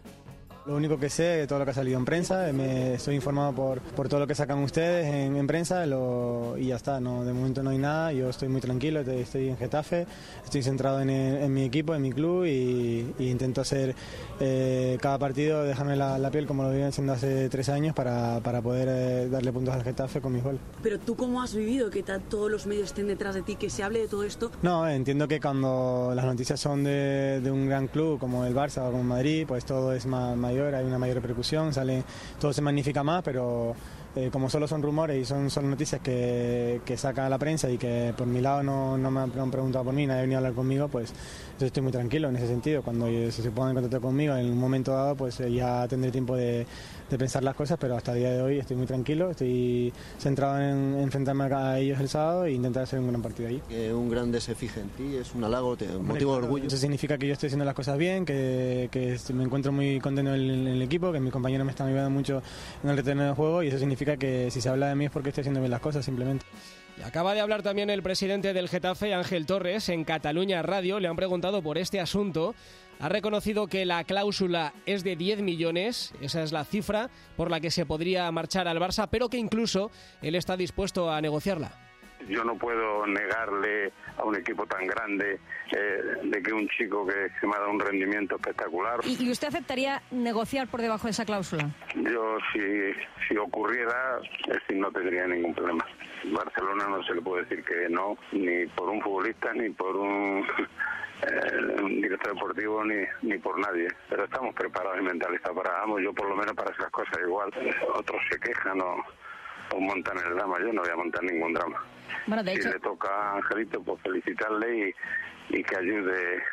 [0.68, 3.54] Lo único que sé es todo lo que ha salido en prensa, me estoy informado
[3.54, 7.62] por, por todo lo que sacan ustedes en, prensa y ya está, no, de momento
[7.62, 10.08] no hay nada, yo estoy muy tranquilo, estoy en Getafe,
[10.44, 13.96] estoy centrado en, mi equipo, en mi club y, intento hacer
[14.40, 18.60] eh, cada partido, dejarme la, piel como lo viven haciendo hace tres años para, para
[18.60, 20.60] poder eh, darle puntos al Getafe con mis goles.
[20.82, 23.84] Pero tú cómo has vivido que todos los medios estén detrás de ti, que se
[23.84, 24.50] hable de todo esto?
[24.64, 28.82] No, entiendo que cuando las noticias son de, de un gran club como el Barça
[28.88, 32.04] o como Madrid, pues todo es más hay una mayor repercusión, sale,
[32.40, 33.76] todo se magnifica más, pero
[34.16, 37.78] eh, como solo son rumores y son, son noticias que, que, saca la prensa y
[37.78, 40.40] que por mi lado no, no me han preguntado por mí, nadie ha venido a
[40.40, 41.14] hablar conmigo, pues
[41.60, 42.82] yo estoy muy tranquilo en ese sentido.
[42.82, 46.36] Cuando se pongan en contacto conmigo en un momento dado, pues eh, ya tendré tiempo
[46.36, 46.66] de,
[47.10, 50.60] de, pensar las cosas, pero hasta el día de hoy estoy muy tranquilo, estoy centrado
[50.60, 53.62] en enfrentarme a ellos el sábado e intentar hacer un gran partido ahí.
[53.68, 56.68] Que un grande se fije en ti, es un halago, te, un motivo de orgullo.
[56.68, 60.34] Eso significa que yo estoy haciendo las cosas bien, que, que me encuentro muy contento
[60.34, 62.42] en el, en el, equipo, que mis compañeros me están ayudando mucho
[62.84, 65.12] en el retorno del juego y eso significa que si se habla de mí es
[65.12, 66.46] porque estoy haciendo bien las cosas simplemente.
[66.98, 71.00] Y acaba de hablar también el presidente del Getafe, Ángel Torres, en Cataluña Radio.
[71.00, 72.56] Le han preguntado por este asunto.
[73.00, 77.60] Ha reconocido que la cláusula es de 10 millones, esa es la cifra por la
[77.60, 81.86] que se podría marchar al Barça, pero que incluso él está dispuesto a negociarla
[82.28, 85.40] yo no puedo negarle a un equipo tan grande
[85.72, 89.00] eh, de que un chico que, se me ha dado un rendimiento espectacular.
[89.04, 91.70] ¿Y, usted aceptaría negociar por debajo de esa cláusula?
[91.96, 92.60] Yo, si,
[93.28, 94.20] si ocurriera,
[94.68, 95.86] sí, no tendría ningún problema.
[96.26, 100.46] Barcelona no se le puede decir que no, ni por un futbolista, ni por un...
[101.22, 106.14] Eh, director deportivo ni, ni por nadie, pero estamos preparados y mentalizados para, vamos, yo
[106.14, 107.50] por lo menos para esas cosas igual.
[107.94, 108.98] Otros se quejan o,
[109.74, 111.82] o montan el drama, yo no voy a montar ningún drama
[112.44, 114.96] si le toca a Angelito, pues felicitarle
[115.50, 116.44] y, que ayude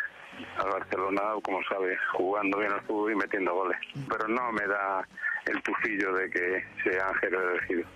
[0.58, 3.78] al Barcelona, como sabe, jugando bien al fútbol y metiendo goles.
[4.08, 5.06] Pero no me da
[5.46, 7.88] el tufillo de que sea Ángel elegido.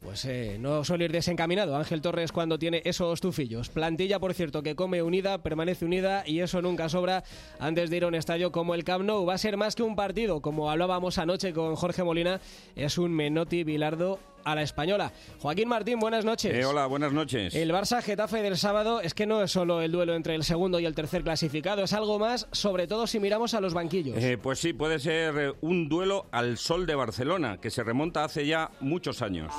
[0.00, 3.68] Pues eh, no suele ir desencaminado Ángel Torres cuando tiene esos tufillos.
[3.68, 7.22] Plantilla, por cierto, que come unida, permanece unida y eso nunca sobra
[7.58, 9.26] antes de ir a un estadio como el Camp Nou.
[9.26, 12.40] Va a ser más que un partido, como hablábamos anoche con Jorge Molina,
[12.76, 15.12] es un Menotti Bilardo a la española.
[15.38, 16.54] Joaquín Martín, buenas noches.
[16.54, 17.54] Eh, hola, buenas noches.
[17.54, 20.80] El Barça Getafe del sábado es que no es solo el duelo entre el segundo
[20.80, 24.16] y el tercer clasificado, es algo más, sobre todo si miramos a los banquillos.
[24.16, 28.46] Eh, pues sí, puede ser un duelo al sol de Barcelona, que se remonta hace
[28.46, 29.52] ya muchos años.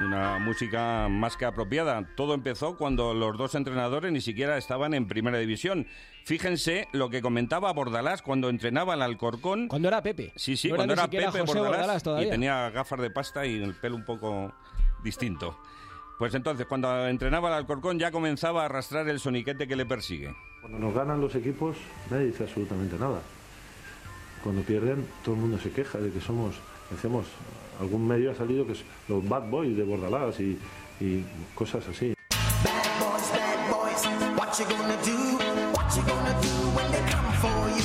[0.00, 2.06] Una música más que apropiada.
[2.16, 5.86] Todo empezó cuando los dos entrenadores ni siquiera estaban en primera división.
[6.24, 9.68] Fíjense lo que comentaba Bordalás cuando entrenaba al Alcorcón.
[9.68, 10.32] Cuando era Pepe.
[10.36, 13.74] Sí, sí, No cuando era Pepe José Bordalás, y tenía gafas de pasta y el
[13.74, 14.52] pelo un poco
[15.02, 15.58] distinto.
[16.18, 20.34] Pues entonces, cuando entrenaba al Alcorcón ya comenzaba a arrastrar el soniquete que le persigue.
[20.60, 21.76] Cuando nos ganan los equipos,
[22.10, 23.20] nadie dice absolutamente nada.
[24.42, 26.56] Cuando pierden, todo el mundo se queja de que somos,
[26.94, 27.26] hacemos,
[27.80, 30.58] algún medio ha salido que es los bad boys de Bordalás y,
[31.00, 32.14] y cosas así.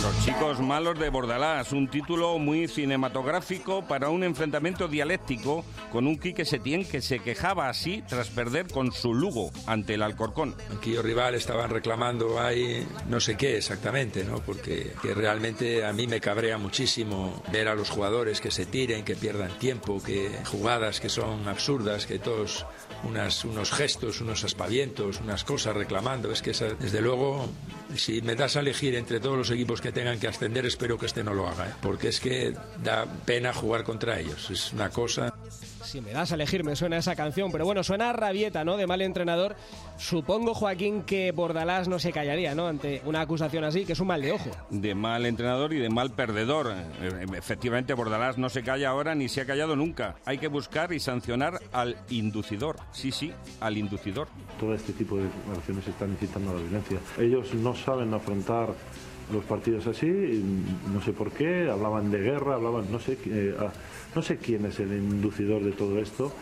[0.01, 6.17] Los chicos malos de Bordalás, un título muy cinematográfico para un enfrentamiento dialéctico con un
[6.17, 10.55] Quique Setién que se quejaba así tras perder con su Lugo ante el Alcorcón.
[10.69, 14.39] Banquillo rival estaban reclamando ahí no sé qué exactamente, ¿no?
[14.39, 19.03] Porque que realmente a mí me cabrea muchísimo ver a los jugadores que se tiren,
[19.03, 22.65] que pierdan tiempo, que jugadas que son absurdas, que todos
[23.03, 26.31] unas, unos gestos, unos aspavientos, unas cosas reclamando.
[26.31, 27.49] Es que esa- desde luego,
[27.95, 31.05] si me das a elegir entre todos los equipos que tengan que ascender, espero que
[31.07, 31.73] este no lo haga, ¿eh?
[31.81, 34.49] porque es que da pena jugar contra ellos.
[34.49, 35.33] Es una cosa.
[35.91, 38.77] Si me das a elegir, me suena esa canción, pero bueno, suena a rabieta, ¿no?
[38.77, 39.57] De mal entrenador.
[39.97, 42.67] Supongo, Joaquín, que Bordalás no se callaría, ¿no?
[42.69, 44.49] Ante una acusación así, que es un mal de ojo.
[44.69, 46.73] De mal entrenador y de mal perdedor.
[47.01, 50.15] Eh, Efectivamente, Bordalás no se calla ahora ni se ha callado nunca.
[50.23, 52.77] Hay que buscar y sancionar al inducidor.
[52.93, 54.29] Sí, sí, al inducidor.
[54.61, 56.99] Todo este tipo de acciones están incitando a la violencia.
[57.19, 58.69] Ellos no saben afrontar
[59.31, 60.07] los partidos así,
[60.93, 63.71] no sé por qué, hablaban de guerra, hablaban, no sé, eh, ah,
[64.15, 66.33] no sé quién es el inducidor de todo esto,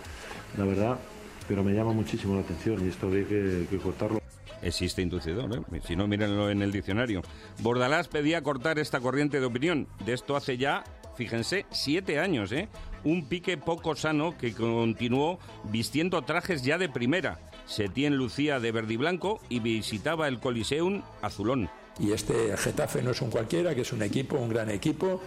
[0.57, 0.99] la verdad,
[1.47, 4.19] pero me llama muchísimo la atención y esto habría que, que cortarlo.
[4.61, 5.81] Existe inducidor, ¿eh?
[5.85, 7.21] Si no, mírenlo en el diccionario.
[7.61, 9.87] Bordalás pedía cortar esta corriente de opinión.
[10.05, 10.83] De esto hace ya,
[11.15, 12.67] fíjense, siete años, ¿eh?
[13.05, 15.39] Un pique poco sano que continuó
[15.71, 17.39] vistiendo trajes ya de primera.
[17.65, 21.69] Setién lucía de verde y blanco y visitaba el Coliseum azulón.
[21.99, 25.21] Y este Getafe no es un cualquiera, que es un equipo, un gran equipo,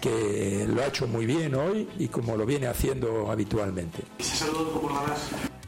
[0.00, 4.02] que lo ha hecho muy bien hoy y como lo viene haciendo habitualmente.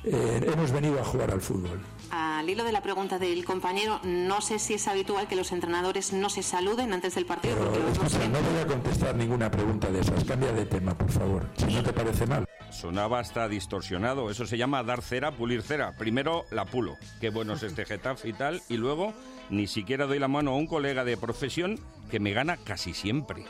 [0.06, 1.80] Eh, hemos venido a jugar al fútbol.
[2.10, 6.12] Al hilo de la pregunta del compañero, no sé si es habitual que los entrenadores
[6.12, 7.56] no se saluden antes del partido.
[7.56, 10.24] porque lo vemos Escucha, no voy a contestar ninguna pregunta de esas.
[10.24, 12.46] Cambia de tema, por favor, si no te parece mal.
[12.70, 14.30] Sonaba hasta distorsionado.
[14.30, 15.96] Eso se llama dar cera, pulir cera.
[15.96, 16.96] Primero la pulo.
[17.20, 18.62] Qué bueno es este Getafe y tal.
[18.68, 19.14] Y luego
[19.50, 21.78] ni siquiera doy la mano a un colega de profesión
[22.10, 23.44] que me gana casi siempre.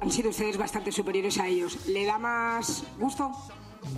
[0.00, 1.86] Han sido ustedes bastante superiores a ellos.
[1.86, 3.30] ¿Le da más gusto?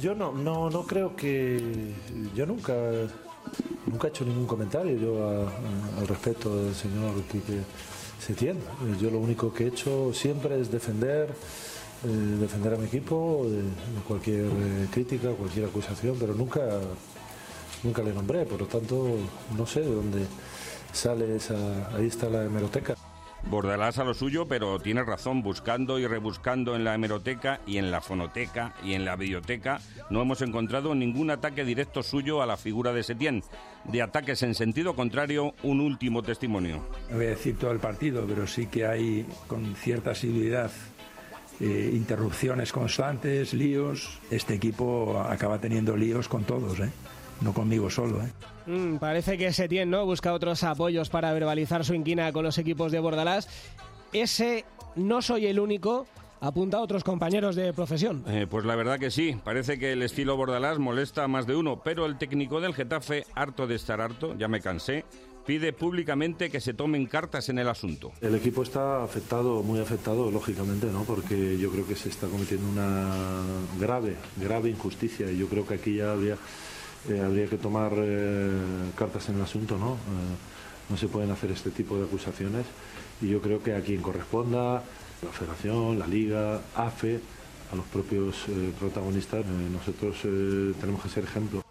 [0.01, 1.93] Yo no, no, no creo que.
[2.35, 2.75] Yo nunca,
[3.87, 7.61] nunca he hecho ningún comentario yo a- a- al respecto del señor Quique
[8.21, 8.59] Setién.
[9.01, 11.31] Yo lo único que he hecho siempre es defender,
[12.05, 12.09] eh,
[12.41, 16.61] defender a mi equipo de, de cualquier eh, crítica, cualquier acusación, pero nunca,
[17.83, 18.45] nunca le nombré.
[18.47, 19.17] Por lo tanto,
[19.57, 20.27] no sé de dónde
[20.93, 21.55] sale esa.
[21.97, 22.95] Ahí está la hemeroteca.
[23.51, 27.91] Bordalás a lo suyo, pero tiene razón, buscando y rebuscando en la hemeroteca y en
[27.91, 32.57] la fonoteca y en la biblioteca, no hemos encontrado ningún ataque directo suyo a la
[32.57, 33.43] figura de Setién.
[33.85, 36.87] De ataques en sentido contrario, un último testimonio.
[37.11, 40.71] No voy a decir todo el partido, pero sí que hay con cierta asiduidad
[41.61, 44.21] eh, interrupciones constantes, líos.
[44.31, 46.91] Este equipo acaba teniendo líos con todos, ¿eh?
[47.43, 48.23] No conmigo solo.
[48.23, 48.33] ¿eh?
[48.67, 50.05] Mm, parece que Setién, ¿no?
[50.05, 53.49] Busca otros apoyos para verbalizar su inquina con los equipos de Bordalás.
[54.13, 56.07] Ese no soy el único,
[56.41, 58.25] apunta a otros compañeros de profesión.
[58.27, 61.57] Eh, pues la verdad que sí, parece que el estilo Bordalás molesta a más de
[61.57, 65.05] uno, pero el técnico del Getafe, harto de estar harto, ya me cansé,
[65.47, 68.13] pide públicamente que se tomen cartas en el asunto.
[68.21, 71.05] El equipo está afectado, muy afectado, lógicamente, ¿no?
[71.05, 73.41] Porque yo creo que se está cometiendo una
[73.79, 76.37] grave, grave injusticia y yo creo que aquí ya habría,
[77.09, 78.51] eh, habría que tomar eh,
[78.97, 79.95] cartas en el asunto, ¿no?
[79.95, 82.67] Eh, no se pueden hacer este tipo de acusaciones
[83.21, 84.83] y yo creo que a quien corresponda,
[85.23, 87.21] la Federación, la Liga, AFE,
[87.73, 88.37] a los propios
[88.79, 90.17] protagonistas, nosotros
[90.79, 91.62] tenemos que ser ejemplo.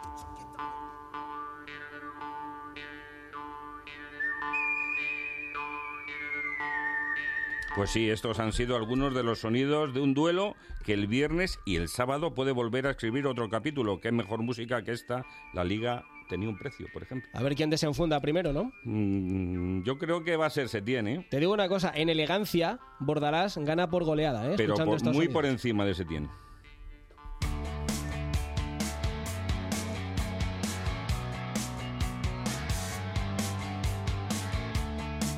[7.82, 11.58] Pues sí, estos han sido algunos de los sonidos de un duelo que el viernes
[11.64, 14.00] y el sábado puede volver a escribir otro capítulo.
[14.00, 17.28] Qué mejor música que esta, la liga tenía un precio, por ejemplo.
[17.34, 18.70] A ver quién desenfunda primero, ¿no?
[18.84, 21.26] Mm, yo creo que va a ser Setién, ¿eh?
[21.28, 24.54] Te digo una cosa, en elegancia, Bordalás gana por goleada, ¿eh?
[24.56, 25.32] pero Escuchando por- estos muy sonidos.
[25.34, 26.28] por encima de Setién.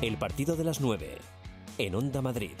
[0.01, 1.17] El partido de las 9
[1.77, 2.51] en Onda Madrid.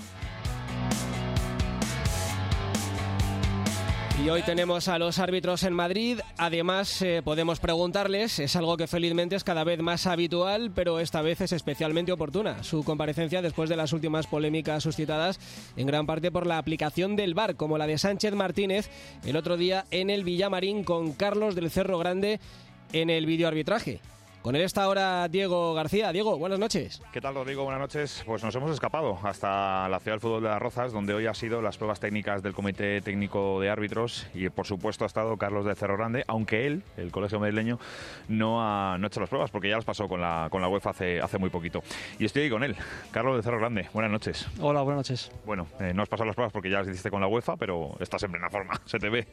[4.23, 6.19] Y hoy tenemos a los árbitros en Madrid.
[6.37, 11.21] Además, eh, podemos preguntarles, es algo que felizmente es cada vez más habitual, pero esta
[11.21, 12.63] vez es especialmente oportuna.
[12.63, 15.39] Su comparecencia después de las últimas polémicas suscitadas
[15.75, 18.89] en gran parte por la aplicación del VAR, como la de Sánchez Martínez
[19.25, 22.39] el otro día en el Villamarín con Carlos del Cerro Grande
[22.93, 23.99] en el videoarbitraje.
[24.45, 26.11] Con él está ahora Diego García.
[26.11, 27.01] Diego, buenas noches.
[27.11, 27.63] ¿Qué tal, Rodrigo?
[27.63, 28.21] Buenas noches.
[28.27, 31.33] Pues nos hemos escapado hasta la Ciudad del Fútbol de las Rozas, donde hoy ha
[31.33, 35.65] sido las pruebas técnicas del Comité Técnico de Árbitros y, por supuesto, ha estado Carlos
[35.65, 37.79] de Cerro Grande, aunque él, el colegio madrileño,
[38.27, 40.91] no ha, no hecho las pruebas, porque ya las pasó con la, con la UEFA
[40.91, 41.81] hace, hace muy poquito.
[42.19, 42.75] Y estoy ahí con él,
[43.09, 43.89] Carlos de Cerro Grande.
[43.93, 44.45] Buenas noches.
[44.61, 45.31] Hola, buenas noches.
[45.47, 47.95] Bueno, eh, no has pasado las pruebas porque ya las hiciste con la UEFA, pero
[47.99, 49.27] estás en plena forma, se te ve.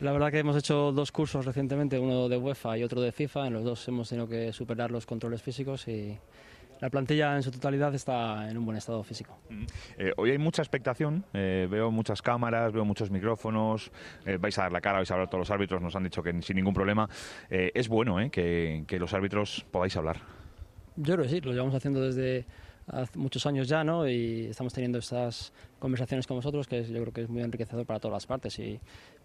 [0.00, 3.46] La verdad que hemos hecho dos cursos recientemente, uno de UEFA y otro de FIFA.
[3.46, 6.18] En los dos hemos tenido que superarlos con controles físicos y
[6.80, 9.38] la plantilla en su totalidad está en un buen estado físico.
[9.96, 13.92] Eh, hoy hay mucha expectación, eh, veo muchas cámaras, veo muchos micrófonos,
[14.26, 16.24] eh, vais a dar la cara, vais a hablar todos los árbitros, nos han dicho
[16.24, 17.08] que sin ningún problema.
[17.48, 20.16] es bueno que, que los árbitros podáis hablar.
[20.96, 22.46] Yo creo que sí, lo llevamos haciendo desde
[22.88, 24.08] hace muchos años ya, ¿no?
[24.08, 28.00] Y estamos teniendo estas conversaciones con vosotros, que yo creo que es muy enriquecedor para
[28.00, 28.58] todas las partes.
[28.58, 28.80] Y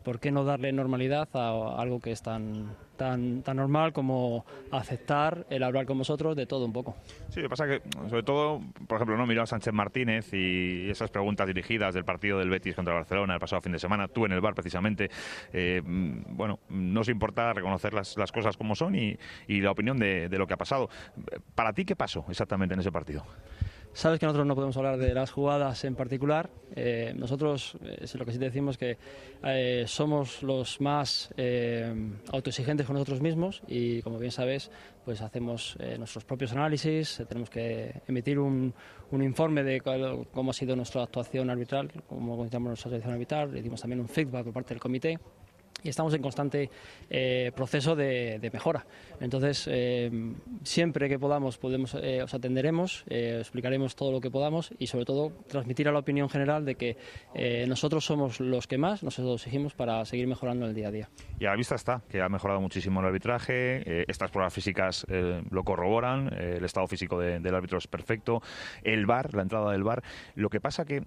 [0.08, 5.46] ¿por qué no darle normalidad a algo que es tan, tan, tan normal como aceptar
[5.50, 6.96] el hablar con vosotros de todo un poco?
[7.28, 10.90] Sí, lo que pasa que, sobre todo, por ejemplo, no miro a Sánchez Martínez y
[10.90, 14.26] esas preguntas dirigidas del partido del Betis contra Barcelona el pasado fin de semana, tú
[14.26, 15.10] en el bar precisamente,
[15.52, 19.18] eh, bueno, no os importa reconocer las, las cosas como son y,
[19.50, 20.90] y la opinión de, de lo que ha pasado.
[21.54, 23.26] ¿Para ti qué pasó exactamente en ese partido?
[23.98, 26.52] Sabes que nosotros no podemos hablar de las jugadas en particular.
[26.76, 28.96] Eh, nosotros, eh, lo que sí decimos que
[29.44, 31.34] eh, somos los más
[32.32, 34.70] autoexigentes con nosotros mismos y, como bien sabes,
[35.04, 37.24] pues hacemos nuestros propios análisis.
[37.28, 38.72] tenemos que emitir un,
[39.10, 39.82] un informe de
[40.32, 43.52] cómo ha sido nuestra actuación arbitral, cómo consideramos nuestra actuación arbitral.
[43.52, 45.18] Le dimos también un feedback por parte del comité
[45.90, 46.70] estamos en constante
[47.10, 48.86] eh, proceso de, mejora.
[49.20, 50.10] Entonces, eh,
[50.64, 55.32] siempre que podamos, podemos, eh, os atenderemos, explicaremos todo lo que podamos y, sobre todo,
[55.48, 56.98] transmitir a la opinión general de que
[57.68, 61.10] nosotros somos los que más nos exigimos para seguir mejorando en el día a día.
[61.40, 65.06] Y a la vista está que ha mejorado muchísimo el arbitraje, estas pruebas físicas
[65.50, 68.42] lo corroboran, el estado físico del árbitro es perfecto,
[68.84, 70.04] el VAR, la entrada del VAR.
[70.36, 71.04] Lo que pasa que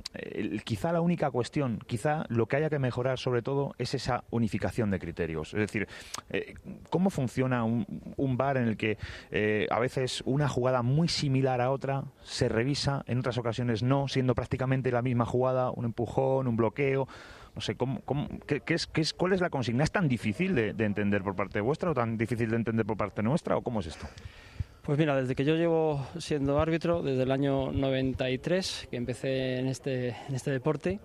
[0.64, 4.69] quizá la única cuestión, quizá lo que haya que mejorar sobre todo es esa unificación
[4.70, 5.52] de criterios.
[5.52, 5.88] Es decir,
[6.30, 6.54] eh,
[6.90, 8.96] ¿cómo funciona un, bar en el que
[9.30, 14.08] eh, a veces una jugada muy similar a otra se revisa, en otras ocasiones no,
[14.08, 17.08] siendo prácticamente la misma jugada, un empujón, un bloqueo?
[17.54, 18.00] No sé, ¿cómo,
[18.46, 19.82] qué, es, qué es, ¿cuál es la consigna?
[19.82, 22.96] ¿Es tan difícil de, de entender por parte vuestra o tan difícil de entender por
[22.96, 24.06] parte nuestra o cómo es esto?
[24.82, 29.66] Pues mira, desde que yo llevo siendo árbitro, desde el año 93, que empecé en
[29.66, 31.00] este, en este deporte,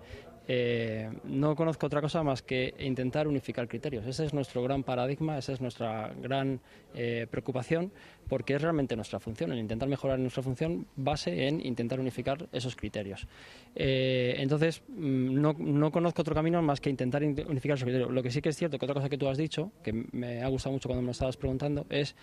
[0.48, 4.06] eh, no conozco otra cosa más que intentar unificar criterios.
[4.06, 6.60] Ese es nuestro gran paradigma, esa es nuestra gran
[6.94, 7.90] eh, preocupación,
[8.28, 12.76] porque es realmente nuestra función, el intentar mejorar nuestra función base en intentar unificar esos
[12.76, 13.26] criterios.
[13.74, 18.10] Eh, entonces, mm, no, no, conozco otro camino más que intentar unificar esos criterios.
[18.10, 20.42] Lo que sí que es cierto, que otra cosa que tú has dicho, que me
[20.42, 22.14] ha gustado mucho cuando me estabas preguntando, es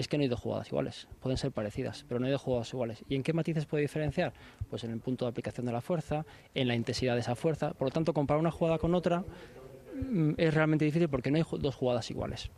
[0.00, 2.72] es que no hay dos jugadas iguales, pueden ser parecidas, pero no hay dos jugadas
[2.72, 3.04] iguales.
[3.08, 4.32] ¿Y en qué matices puede diferenciar?
[4.68, 6.24] Pues en el punto de aplicación de la fuerza,
[6.54, 7.72] en la intensidad de esa fuerza.
[7.72, 9.24] Por lo tanto, comparar una jugada con otra
[9.94, 12.50] mm, es realmente difícil porque no hay dos jugadas iguales.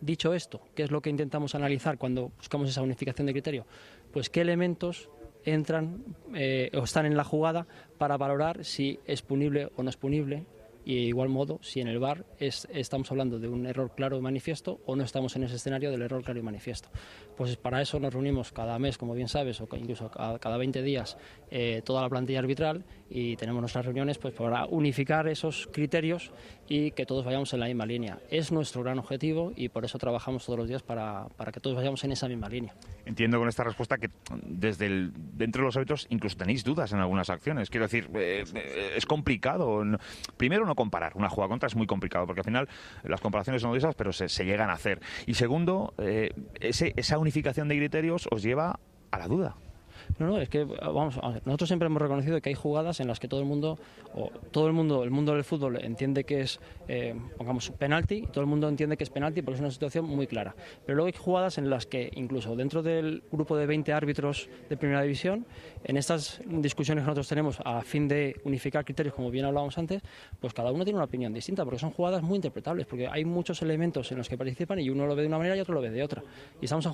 [0.00, 3.66] Dicho esto, ¿qué es lo que intentamos analizar cuando buscamos esa unificación de criterio?
[4.12, 5.08] Pues qué elementos
[5.44, 7.66] entran eh, o están en la jugada
[7.98, 10.44] para valorar si es punible o no es punible,
[10.86, 14.20] y de igual modo si en el bar estamos hablando de un error claro y
[14.20, 16.88] manifiesto o no estamos en ese escenario del error claro y manifiesto.
[17.36, 21.18] Pues para eso nos reunimos cada mes, como bien sabes, o incluso cada 20 días
[21.50, 26.30] eh, toda la plantilla arbitral y tenemos nuestras reuniones pues para unificar esos criterios
[26.68, 28.20] y que todos vayamos en la misma línea.
[28.30, 31.74] Es nuestro gran objetivo y por eso trabajamos todos los días para, para que todos
[31.74, 32.74] vayamos en esa misma línea.
[33.04, 34.10] Entiendo con esta respuesta que
[34.44, 37.70] desde dentro de los árbitros incluso tenéis dudas en algunas acciones.
[37.70, 39.82] Quiero decir, eh, eh, es complicado.
[40.36, 41.12] Primero no comparar.
[41.16, 42.68] Una jugada contra es muy complicado porque al final
[43.02, 45.00] las comparaciones son esas, pero se, llegan a hacer.
[45.26, 48.78] Y segundo, eh, ese, esa unificación de criterios os lleva
[49.10, 49.56] a la duda.
[50.18, 53.28] No, no, es que vamos, nosotros siempre hemos reconocido que hay jugadas en las que
[53.28, 53.78] todo el mundo,
[54.14, 58.40] o todo el mundo, el mundo del fútbol entiende que es, eh, pongamos, penalti, todo
[58.40, 60.54] el mundo entiende que es penalti porque es una situación muy clara.
[60.84, 64.76] Pero luego hay jugadas en las que incluso dentro del grupo de 20 árbitros de
[64.76, 65.46] primera división,
[65.84, 70.02] en estas discusiones que nosotros tenemos a fin de unificar criterios, como bien hablábamos antes,
[70.40, 73.62] pues cada uno tiene una opinión distinta, porque son jugadas muy interpretables, porque hay muchos
[73.62, 75.80] elementos en los que participan y uno lo ve de una manera y otro lo
[75.80, 76.22] ve de otra.
[76.60, 76.86] Y estamos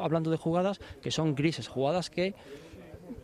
[0.00, 2.34] hablando de jugadas que son grises, jugadas que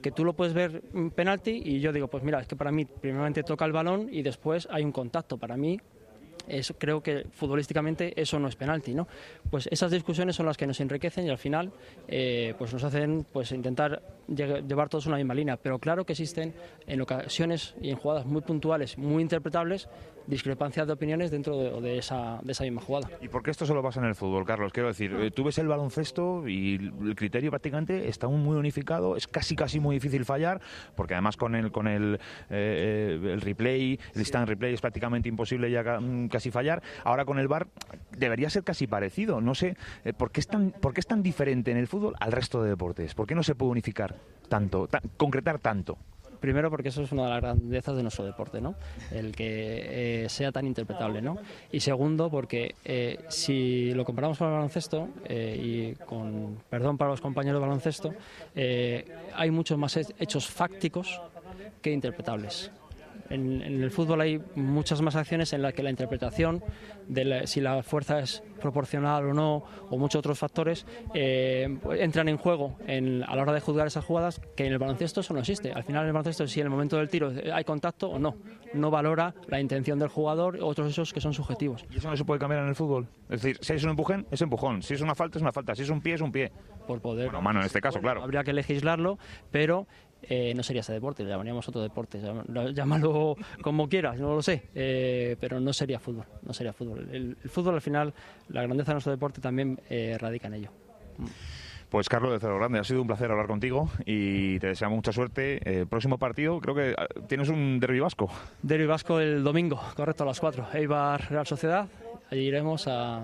[0.00, 0.82] que tú lo puedes ver
[1.14, 4.22] penalti y yo digo, pues mira, es que para mí primeramente toca el balón y
[4.22, 5.38] después hay un contacto.
[5.38, 5.78] Para mí
[6.48, 9.08] eso, creo que futbolísticamente eso no es penalti, ¿no?
[9.50, 11.72] Pues esas discusiones son las que nos enriquecen y al final
[12.08, 15.56] eh, pues nos hacen pues intentar llevar todos una misma línea.
[15.56, 16.54] Pero claro que existen
[16.86, 19.88] en ocasiones y en jugadas muy puntuales, muy interpretables,
[20.26, 23.08] discrepancias de opiniones dentro de, esa, de esa misma jugada.
[23.20, 24.72] ¿Y por qué esto solo pasa en el fútbol, Carlos?
[24.72, 29.26] Quiero decir, eh, tú ves el baloncesto y el criterio prácticamente está muy unificado, es
[29.26, 30.60] casi casi muy difícil fallar,
[30.94, 32.18] porque además con el con el,
[32.50, 36.82] eh, el replay, el instant replay es prácticamente imposible ya mm, casi fallar.
[37.04, 37.68] Ahora con el VAR
[38.16, 39.40] debería ser casi parecido.
[39.40, 42.14] No sé, eh, ¿por qué es tan, por qué es tan diferente en el fútbol
[42.18, 43.14] al resto de deportes?
[43.14, 44.15] ¿Por qué no se puede unificar
[44.48, 45.98] tanto, concretar tanto?
[46.40, 48.74] Primero porque eso es una de las grandezas de nuestro deporte, ¿no?
[49.10, 51.38] El que eh, sea tan interpretable, ¿no?
[51.72, 57.20] Y segundo porque eh, si lo comparamos con el baloncesto y con perdón para los
[57.20, 58.14] compañeros de baloncesto,
[59.34, 61.20] hay muchos más hechos fácticos
[61.80, 62.70] que interpretables.
[63.30, 66.62] En, el fútbol hay muchas más acciones en las que la interpretación
[67.08, 72.36] de si la fuerza es proporcional o no, o muchos otros factores, eh, entran en
[72.36, 75.72] juego a la hora de juzgar esas jugadas, que en el baloncesto eso no existe.
[75.72, 78.36] Al final en el baloncesto, si en el momento del tiro hay contacto o no,
[78.74, 81.84] no valora la intención del jugador, otros esos que son subjetivos.
[81.90, 83.08] ¿Y eso no se puede cambiar en el fútbol?
[83.28, 84.82] Es decir, si es un empujón, es empujón.
[84.82, 85.74] Si es una falta, es una falta.
[85.74, 86.52] Si es un pie, es un pie.
[86.86, 87.26] Por poder.
[87.26, 88.22] Bueno, mano en este caso, claro.
[88.22, 89.18] Habría que legislarlo,
[89.50, 89.86] pero
[90.28, 92.20] eh, no sería ese deporte, le llamaríamos otro deporte,
[92.72, 97.08] llámalo como quieras, no lo sé, eh, pero no sería fútbol, no sería fútbol.
[97.12, 98.12] El, fútbol al final,
[98.48, 100.70] la grandeza de nuestro deporte también eh, radica en ello.
[101.88, 105.12] Pues Carlos de Cerro Grande, ha sido un placer hablar contigo y te deseamos mucha
[105.12, 105.86] suerte.
[105.88, 108.28] próximo partido, creo que ah, tienes un derbi vasco.
[108.62, 110.68] Derbi vasco el domingo, correcto, a las 4.
[110.74, 111.86] Eibar Real Sociedad,
[112.30, 113.20] allí iremos a,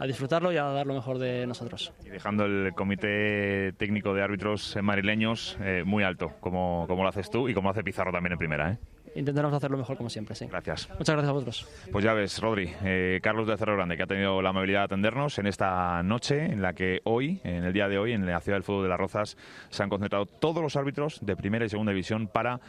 [0.00, 1.92] a disfrutarlo y a dar lo mejor de nosotros.
[2.04, 7.28] Y dejando el comité técnico de árbitros marileños eh, muy alto, como, como, lo haces
[7.28, 8.70] tú y como hace Pizarro también en primera.
[8.72, 8.78] ¿eh?
[9.14, 10.46] Intentaremos hacerlo mejor como siempre, sí.
[10.46, 10.88] Gracias.
[10.98, 11.68] Muchas gracias a vosotros.
[11.92, 14.84] Pues ya ves, Rodri, eh, Carlos de Cerro Grande, que ha tenido la amabilidad de
[14.86, 18.40] atendernos en esta noche en la que hoy, en el día de hoy, en la
[18.40, 19.36] ciudad del fútbol de las Rozas,
[19.68, 22.60] se han concentrado todos los árbitros de primera y segunda división para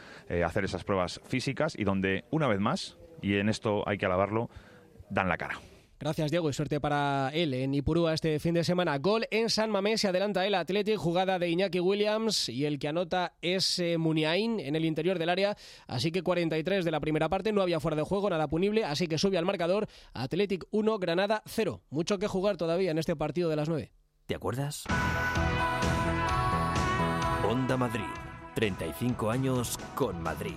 [0.44, 4.50] hacer esas pruebas físicas y donde, una vez más, y en esto hay que alabarlo,
[5.08, 5.54] dan la cara.
[6.02, 8.98] Gracias, Diego, y suerte para él en Ipurúa este fin de semana.
[8.98, 12.88] Gol en San Mamés, se adelanta el Athletic, jugada de Iñaki Williams, y el que
[12.88, 15.56] anota es eh, Muniain en el interior del área.
[15.86, 19.06] Así que 43 de la primera parte, no había fuera de juego, nada punible, así
[19.06, 19.86] que sube al marcador.
[20.12, 21.82] Athletic 1, Granada 0.
[21.90, 23.92] Mucho que jugar todavía en este partido de las 9.
[24.26, 24.82] ¿Te acuerdas?
[27.48, 28.02] Onda Madrid,
[28.56, 30.56] 35 años con Madrid.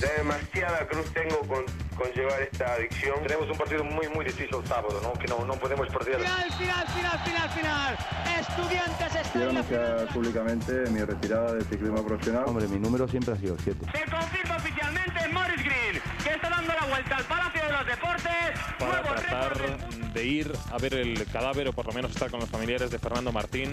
[0.00, 1.64] Demasiada cruz tengo con,
[1.96, 3.14] con, llevar esta adicción.
[3.22, 5.12] Tenemos un partido muy, muy difícil el sábado, ¿no?
[5.14, 6.18] Que no, no podemos perder.
[6.18, 7.98] Final, final, final, final, final.
[8.38, 12.44] Estudiantes está Quiero anunciar públicamente mi retirada del ciclismo profesional.
[12.46, 13.86] Hombre, mi número siempre ha sido 7.
[13.92, 18.60] Se confirma oficialmente Morris Green, que está dando la vuelta al Palacio de los Deportes.
[18.78, 22.50] Para tratar de ir a ver el cadáver o por lo menos estar con los
[22.50, 23.70] familiares de Fernando Martín.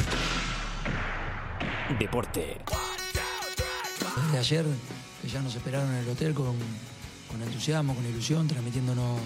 [2.00, 2.58] Deporte.
[4.32, 4.66] De ayer
[5.24, 6.54] que ya nos esperaron en el hotel con,
[7.42, 9.22] entusiasmo, con ilusión, transmitiéndonos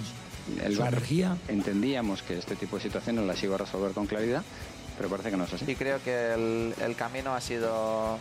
[0.64, 1.36] el su energía.
[1.48, 4.44] Entendíamos que este tipo de situaciones las iba a resolver con claridad,
[4.96, 5.66] pero parece que no es así.
[5.68, 8.20] Y creo que el, el camino ha sido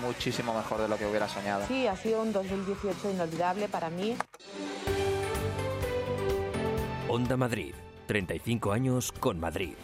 [0.00, 1.66] muchísimo mejor de lo que hubiera soñado.
[1.68, 4.16] Sí, ha sido un 2018 inolvidable para mí.
[7.08, 7.74] Onda Madrid,
[8.06, 9.74] 35 años con Madrid.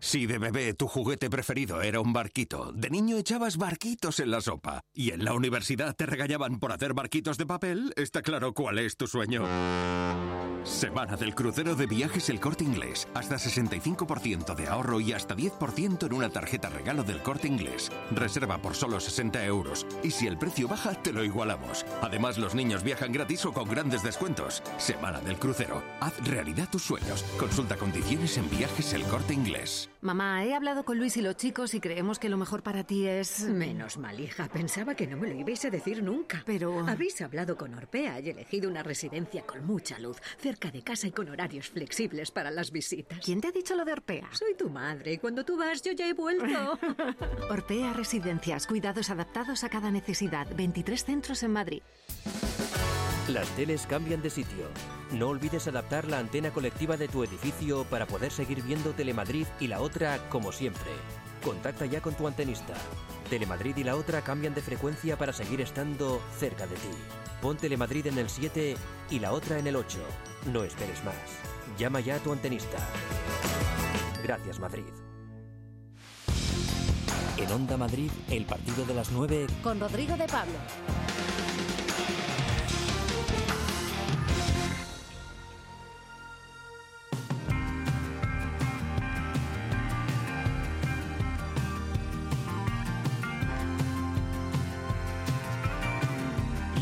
[0.00, 4.40] Si de bebé tu juguete preferido era un barquito, de niño echabas barquitos en la
[4.40, 8.78] sopa y en la universidad te regañaban por hacer barquitos de papel, está claro cuál
[8.78, 9.44] es tu sueño.
[10.64, 13.06] Semana del crucero de viajes El Corte Inglés.
[13.12, 17.90] Hasta 65% de ahorro y hasta 10% en una tarjeta regalo del Corte Inglés.
[18.10, 21.84] Reserva por solo 60 euros y si el precio baja te lo igualamos.
[22.00, 24.62] Además los niños viajan gratis o con grandes descuentos.
[24.78, 25.82] Semana del crucero.
[26.00, 27.24] Haz realidad tus sueños.
[27.38, 29.90] Consulta condiciones en viajes El Corte Inglés.
[30.04, 33.06] Mamá, he hablado con Luis y los chicos y creemos que lo mejor para ti
[33.06, 33.44] es...
[33.44, 34.50] Menos mal, hija.
[34.52, 36.42] Pensaba que no me lo ibais a decir nunca.
[36.44, 36.86] Pero...
[36.86, 41.12] Habéis hablado con Orpea y elegido una residencia con mucha luz, cerca de casa y
[41.12, 43.18] con horarios flexibles para las visitas.
[43.24, 44.28] ¿Quién te ha dicho lo de Orpea?
[44.32, 46.78] Soy tu madre y cuando tú vas yo ya he vuelto.
[47.48, 50.46] Orpea Residencias, cuidados adaptados a cada necesidad.
[50.54, 51.82] 23 centros en Madrid.
[53.28, 54.66] Las teles cambian de sitio.
[55.12, 59.66] No olvides adaptar la antena colectiva de tu edificio para poder seguir viendo Telemadrid y
[59.66, 60.90] la otra como siempre.
[61.42, 62.74] Contacta ya con tu antenista.
[63.30, 66.90] Telemadrid y la otra cambian de frecuencia para seguir estando cerca de ti.
[67.40, 68.76] Pon Telemadrid en el 7
[69.10, 69.98] y la otra en el 8.
[70.52, 71.14] No esperes más.
[71.78, 72.76] Llama ya a tu antenista.
[74.22, 74.84] Gracias Madrid.
[77.38, 80.58] En Onda Madrid, el partido de las 9 con Rodrigo de Pablo.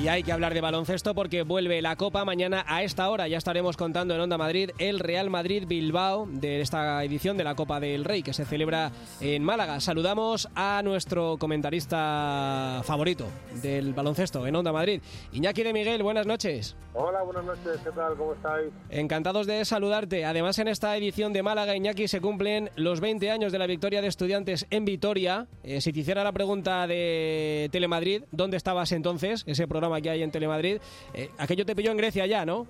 [0.03, 3.29] Y hay que hablar de baloncesto porque vuelve la Copa mañana a esta hora.
[3.29, 7.55] Ya estaremos contando en Onda Madrid el Real Madrid Bilbao de esta edición de la
[7.55, 8.91] Copa del Rey que se celebra
[9.21, 9.79] en Málaga.
[9.79, 13.29] Saludamos a nuestro comentarista favorito
[13.63, 15.01] del baloncesto en Onda Madrid,
[15.31, 16.03] Iñaki de Miguel.
[16.03, 16.75] Buenas noches.
[16.95, 17.81] Hola, buenas noches.
[17.83, 18.17] ¿Qué tal?
[18.17, 18.73] ¿Cómo estáis?
[18.91, 20.25] Encantados de saludarte.
[20.25, 24.03] Además, en esta edición de Málaga, Iñaki, se cumplen los 20 años de la victoria
[24.03, 25.47] de estudiantes en Vitoria.
[25.63, 29.45] Eh, si te hiciera la pregunta de Telemadrid, ¿dónde estabas entonces?
[29.47, 30.81] Ese programa que hay en Telemadrid.
[31.15, 32.67] Eh, aquello te pilló en Grecia ya, ¿no?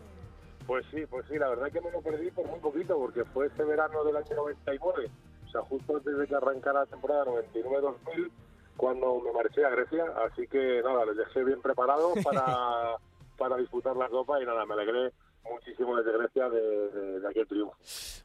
[0.67, 3.25] Pues sí, pues sí, la verdad es que me lo perdí por muy poquito, porque
[3.27, 5.11] fue ese verano del año 99,
[5.47, 8.31] o sea, justo antes de que arrancara la temporada 99-2000,
[8.77, 12.97] cuando me marché a Grecia, así que nada, les dejé bien preparados para,
[13.39, 15.13] para disputar la Copa y nada, me alegré
[15.51, 17.77] muchísimo desde Grecia de, de, aquel triunfo.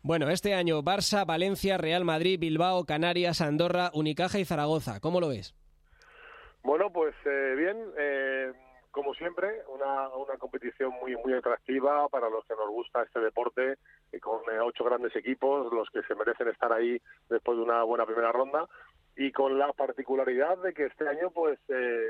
[0.03, 4.99] Bueno, este año Barça, Valencia, Real Madrid, Bilbao, Canarias, Andorra, Unicaja y Zaragoza.
[4.99, 5.55] ¿Cómo lo ves?
[6.63, 8.51] Bueno, pues eh, bien, eh,
[8.97, 13.77] como siempre, una, competición muy muy atractiva para los que nos gusta este deporte,
[14.11, 17.83] y con eh, ocho grandes equipos, los que se merecen estar ahí después de una
[17.83, 18.67] buena primera ronda,
[19.15, 22.07] y con la particularidad de que este año, pues, eh,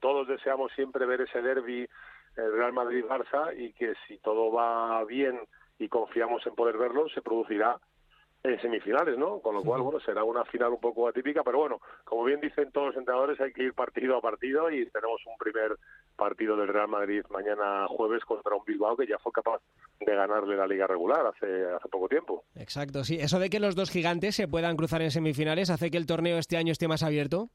[0.00, 1.88] todos deseamos siempre ver ese derby
[2.36, 5.40] el Real Madrid-Barça y que si todo va bien
[5.78, 7.78] y confiamos en poder verlo, se producirá
[8.42, 9.40] en semifinales, ¿no?
[9.40, 12.72] Con lo cual, bueno, será una final un poco atípica, pero bueno, como bien dicen
[12.72, 15.76] todos los entrenadores, hay que ir partido a partido y tenemos un primer
[16.16, 19.62] partido del Real Madrid mañana jueves contra un Bilbao que ya fue capaz
[20.00, 22.44] de ganarle la liga regular hace, hace poco tiempo.
[22.56, 23.16] Exacto, sí.
[23.20, 26.38] Eso de que los dos gigantes se puedan cruzar en semifinales hace que el torneo
[26.38, 27.48] este año esté más abierto.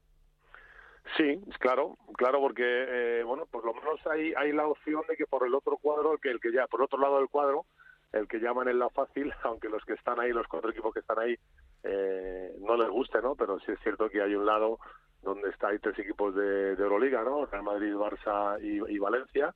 [1.16, 5.26] Sí, claro, claro, porque eh, bueno, por lo menos hay hay la opción de que
[5.26, 7.64] por el otro cuadro, el que el que ya por otro lado del cuadro,
[8.12, 11.00] el que llaman en la fácil, aunque los que están ahí, los cuatro equipos que
[11.00, 11.36] están ahí,
[11.82, 13.34] eh, no les guste, ¿no?
[13.34, 14.78] Pero sí es cierto que hay un lado
[15.22, 17.46] donde está hay tres equipos de, Euroliga, ¿no?
[17.46, 19.52] Real Madrid, Barça y Valencia,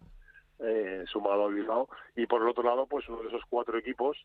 [0.62, 4.16] eh, sumado al Bilbao, y por el otro lado, pues uno de esos cuatro equipos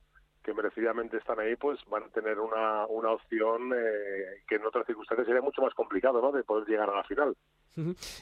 [0.43, 4.86] que merecidamente están ahí, pues van a tener una, una opción eh, que en otras
[4.86, 6.31] circunstancias sería mucho más complicado, ¿no?
[6.31, 7.36] De poder llegar a la final.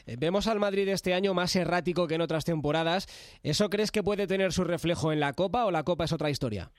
[0.06, 3.08] Eh, Vemos al Madrid este año más errático que en otras temporadas.
[3.44, 6.30] ¿Eso crees que puede tener su reflejo en la Copa o la Copa es otra
[6.30, 6.72] historia?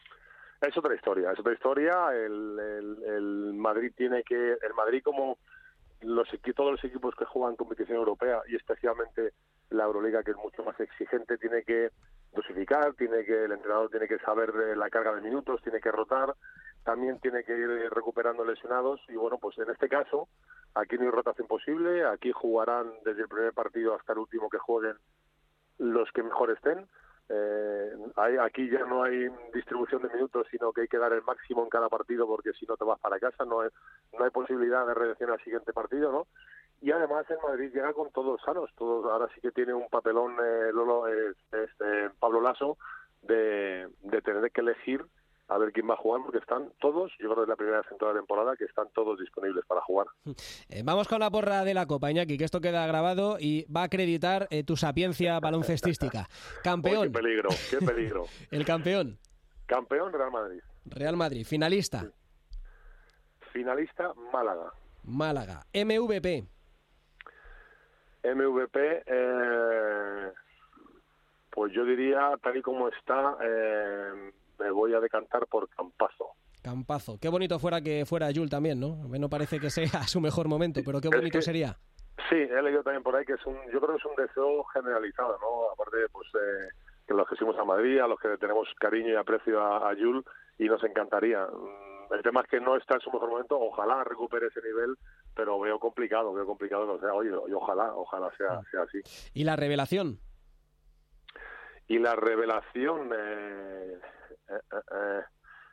[0.63, 1.93] Es otra historia, es otra historia.
[2.15, 5.37] El, el, el Madrid tiene que, el Madrid como
[6.05, 9.33] los todos los equipos que juegan competición europea y especialmente
[9.71, 11.91] la Euroliga que es mucho más exigente tiene que
[12.33, 15.91] dosificar, tiene que el entrenador tiene que saber de la carga de minutos, tiene que
[15.91, 16.35] rotar,
[16.85, 20.29] también tiene que ir recuperando lesionados y bueno, pues en este caso
[20.75, 24.59] aquí no hay rotación posible, aquí jugarán desde el primer partido hasta el último que
[24.59, 24.97] jueguen
[25.79, 26.87] los que mejor estén.
[27.29, 31.23] Eh, hay, aquí ya no hay distribución de minutos, sino que hay que dar el
[31.23, 33.71] máximo en cada partido porque si no te vas para casa, no hay,
[34.19, 36.27] no hay posibilidad de reacción al siguiente partido, ¿no?
[36.85, 40.33] y además el Madrid llega con todos sanos, todos ahora sí que tiene un papelón
[40.33, 42.77] eh, Lolo, este, Pablo Lasso
[43.23, 43.89] de
[44.23, 45.03] tener que elegir
[45.49, 47.79] a ver quién va a jugar porque están todos, yo creo que es la primera
[47.79, 50.07] vez en toda la temporada que están todos disponibles para jugar.
[50.71, 53.83] Eh, vamos con la porra de la Copa, Iñaki, que esto queda grabado y va
[53.83, 56.27] a acreditar eh, tu sapiencia baloncestística.
[56.63, 57.13] Campeón.
[57.13, 58.25] Qué peligro, qué peligro.
[58.51, 59.19] El campeón.
[59.67, 60.61] Campeón Real Madrid.
[60.87, 61.47] Real Madrid.
[61.47, 62.11] Finalista.
[63.53, 64.73] Finalista Málaga.
[65.05, 65.67] Málaga.
[65.73, 66.45] MVP.
[68.25, 70.33] MVP, eh,
[71.51, 74.33] pues yo diría, tal y como está, eh,
[74.65, 76.31] me voy a decantar por Campazo.
[76.63, 77.19] Campazo.
[77.21, 78.97] Qué bonito fuera que fuera Yul también, ¿no?
[79.07, 81.77] No parece que sea su mejor momento, pero qué bonito es que, sería.
[82.31, 84.65] Sí, he leído también por ahí que es un, yo creo que es un deseo
[84.73, 85.71] generalizado, ¿no?
[85.73, 86.69] Aparte, pues, eh,
[87.07, 89.95] que los que fuimos a Madrid, a los que tenemos cariño y aprecio a, a
[89.95, 90.25] Yul,
[90.59, 91.47] y nos encantaría.
[92.11, 94.97] El tema es que no está en su mejor momento, ojalá recupere ese nivel,
[95.35, 99.01] pero veo complicado, veo complicado que sea hoy, y ojalá, ojalá sea, sea así.
[99.35, 100.19] ¿Y la revelación?
[101.89, 103.99] Y la revelación, eh,
[104.49, 105.23] eh, eh,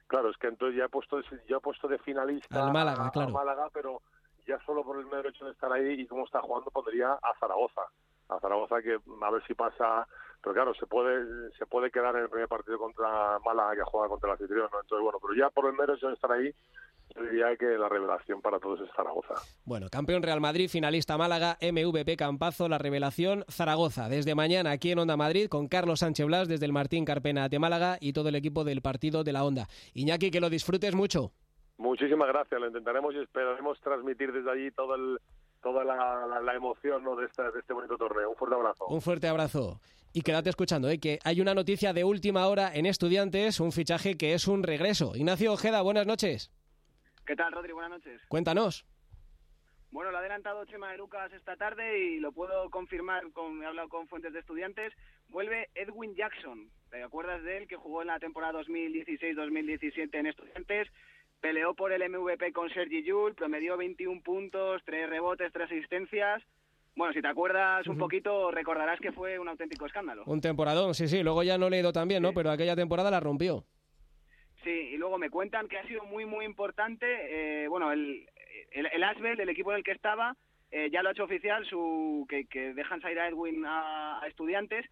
[0.07, 3.11] claro, es que entonces ya he puesto, ya he puesto de finalista Al Málaga, a,
[3.11, 3.30] claro.
[3.30, 4.01] a Málaga, pero
[4.47, 7.34] ya solo por el mero hecho de estar ahí y cómo está jugando pondría a
[7.39, 7.82] Zaragoza.
[8.30, 10.07] A Zaragoza que a ver si pasa
[10.41, 14.09] pero claro, se puede se puede quedar en el primer partido contra Málaga que juega
[14.09, 14.82] contra el anfitrión, ¿no?
[14.82, 16.53] Entonces, bueno, pero ya por el mero hecho de estar ahí,
[17.16, 19.34] yo diría que la revelación para todos es Zaragoza.
[19.66, 24.09] Bueno, campeón Real Madrid, finalista Málaga, MVP Campazo, la revelación Zaragoza.
[24.09, 27.59] Desde mañana aquí en Onda Madrid con Carlos Sánchez Blas desde el Martín Carpena de
[27.59, 29.68] Málaga y todo el equipo del partido de la Onda.
[29.93, 31.32] Iñaki, que lo disfrutes mucho.
[31.78, 35.20] Muchísimas gracias, lo intentaremos y esperaremos transmitir desde allí todo el,
[35.64, 37.16] toda la, la, la emoción ¿no?
[37.16, 38.30] de, este, de este bonito torneo.
[38.30, 38.86] Un fuerte abrazo.
[38.88, 39.80] Un fuerte abrazo.
[40.14, 40.99] Y quédate escuchando, ¿eh?
[40.99, 45.14] que hay una noticia de última hora en Estudiantes, un fichaje que es un regreso.
[45.16, 46.51] Ignacio Ojeda, buenas noches.
[47.32, 47.72] ¿Qué tal, Rodri?
[47.72, 48.22] Buenas noches.
[48.28, 48.86] Cuéntanos.
[49.90, 53.66] Bueno, lo ha adelantado Chema de Lucas esta tarde y lo puedo confirmar, con, he
[53.66, 54.92] hablado con fuentes de estudiantes.
[55.30, 56.70] Vuelve Edwin Jackson.
[56.90, 60.90] ¿Te acuerdas de él que jugó en la temporada 2016-2017 en estudiantes?
[61.40, 66.44] Peleó por el MVP con Sergi Yul, promedió 21 puntos, 3 rebotes, 3 asistencias.
[66.98, 70.24] Bueno, si te acuerdas un poquito, recordarás que fue un auténtico escándalo.
[70.26, 71.24] Un temporadón, sí, sí.
[71.24, 72.34] Luego ya no le he ido tan bien, ¿no?
[72.34, 73.64] Pero aquella temporada la rompió.
[74.64, 77.05] Sí, y luego me cuentan que ha sido muy, muy importante.
[77.64, 78.28] Eh, bueno, el,
[78.72, 80.36] el, el Asbel, el equipo del que estaba,
[80.72, 84.86] eh, ya lo ha hecho oficial, su, que, que dejan salir a Edwin a, estudiantes.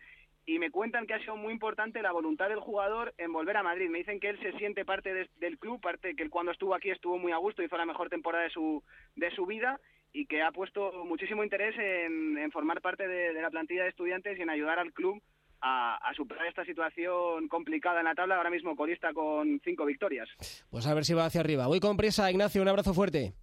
[0.46, 3.64] Y me cuentan que ha sido muy importante la voluntad del jugador en volver a
[3.64, 3.90] Madrid.
[3.90, 6.74] Me dicen que él se siente parte de, del club, parte que él cuando estuvo
[6.74, 8.84] aquí estuvo muy a gusto, hizo la mejor temporada de su,
[9.16, 9.80] de su vida
[10.12, 14.40] y que ha puesto muchísimo interés en, en formar parte de, la plantilla de estudiantes
[14.40, 15.22] y en ayudar al club
[15.62, 20.30] a, a, superar esta situación complicada en la tabla, ahora mismo colista con cinco victorias.
[20.70, 21.68] Pues a ver si va hacia arriba.
[21.68, 23.34] Voy con prisa, Ignacio, un abrazo fuerte.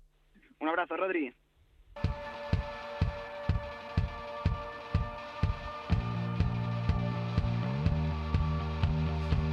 [0.60, 1.34] Un abrazo, Rodri.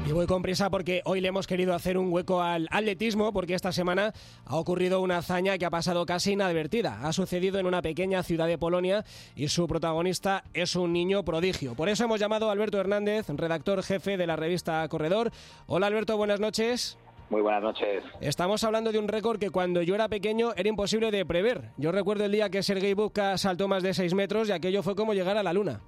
[0.06, 3.54] Y voy con prisa porque hoy le hemos querido hacer un hueco al atletismo porque
[3.54, 4.14] esta semana
[4.46, 7.00] ha ocurrido una hazaña que ha pasado casi inadvertida.
[7.04, 11.74] Ha sucedido en una pequeña ciudad de Polonia y su protagonista es un niño prodigio.
[11.74, 15.32] Por eso hemos llamado a Alberto Hernández, redactor jefe de la revista Corredor.
[15.68, 16.98] Hola Alberto, buenas noches.
[17.30, 18.04] Muy buenas noches.
[18.20, 21.70] Estamos hablando de un récord que cuando yo era pequeño era imposible de prever.
[21.78, 24.98] Yo recuerdo el día que Sergei Bubka saltó más de 6 metros y aquello fue
[24.98, 25.80] como llegar a la luna.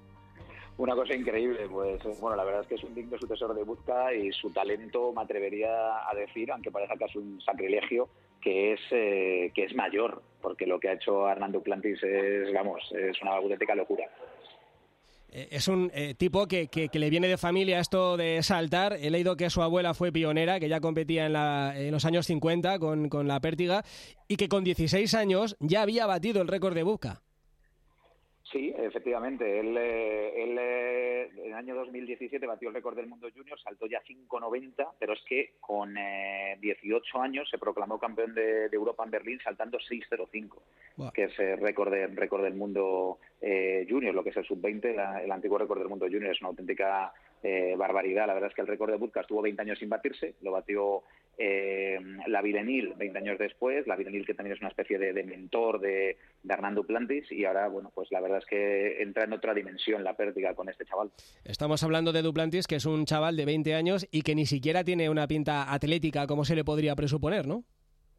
[0.77, 4.13] Una cosa increíble, pues bueno, la verdad es que es un digno sucesor de Buzka
[4.13, 8.09] y su talento me atrevería a decir, aunque parezca es un sacrilegio,
[8.41, 12.83] que es eh, que es mayor, porque lo que ha hecho Hernando Plantis es, vamos,
[12.91, 14.05] es una auténtica locura
[15.35, 18.93] es un eh, tipo que, que, le viene de familia esto de saltar.
[18.93, 22.25] He leído que su abuela fue pionera, que ya competía en, la, en los años
[22.27, 23.83] 50 con, la pértiga
[24.27, 27.21] y que con 16 años ya había batido el récord de Buca.
[28.51, 29.59] Sí, efectivamente.
[29.59, 33.87] Él, eh, él eh, en el año 2017 batió el récord del mundo junior, saltó
[33.87, 39.03] ya 5.90, pero es que con eh, 18 años se proclamó campeón de, de, Europa
[39.03, 40.61] en Berlín saltando 6.05,
[40.97, 41.11] wow.
[41.11, 45.23] que es el récord, de, récord del mundo eh, junior, lo que es el sub-20,
[45.23, 46.31] el antiguo récord del mundo junior.
[46.31, 47.13] Es una auténtica
[47.47, 48.25] eh, barbaridad.
[48.25, 51.03] La verdad es que el récord de Budka estuvo 20 años sin batirse, lo batió
[51.37, 55.23] eh, la Virenil 20 años después, la Virenil que también es una especie de, de
[55.23, 59.33] mentor de, de, Hernando Plantis y ahora, bueno, pues la verdad es que entra en
[59.33, 61.11] otra dimensión la pérdida con este chaval.
[61.43, 64.83] Estamos hablando de Duplantis, que es un chaval de 20 años y que ni siquiera
[64.83, 67.63] tiene una pinta atlética como se le podría presuponer, ¿no?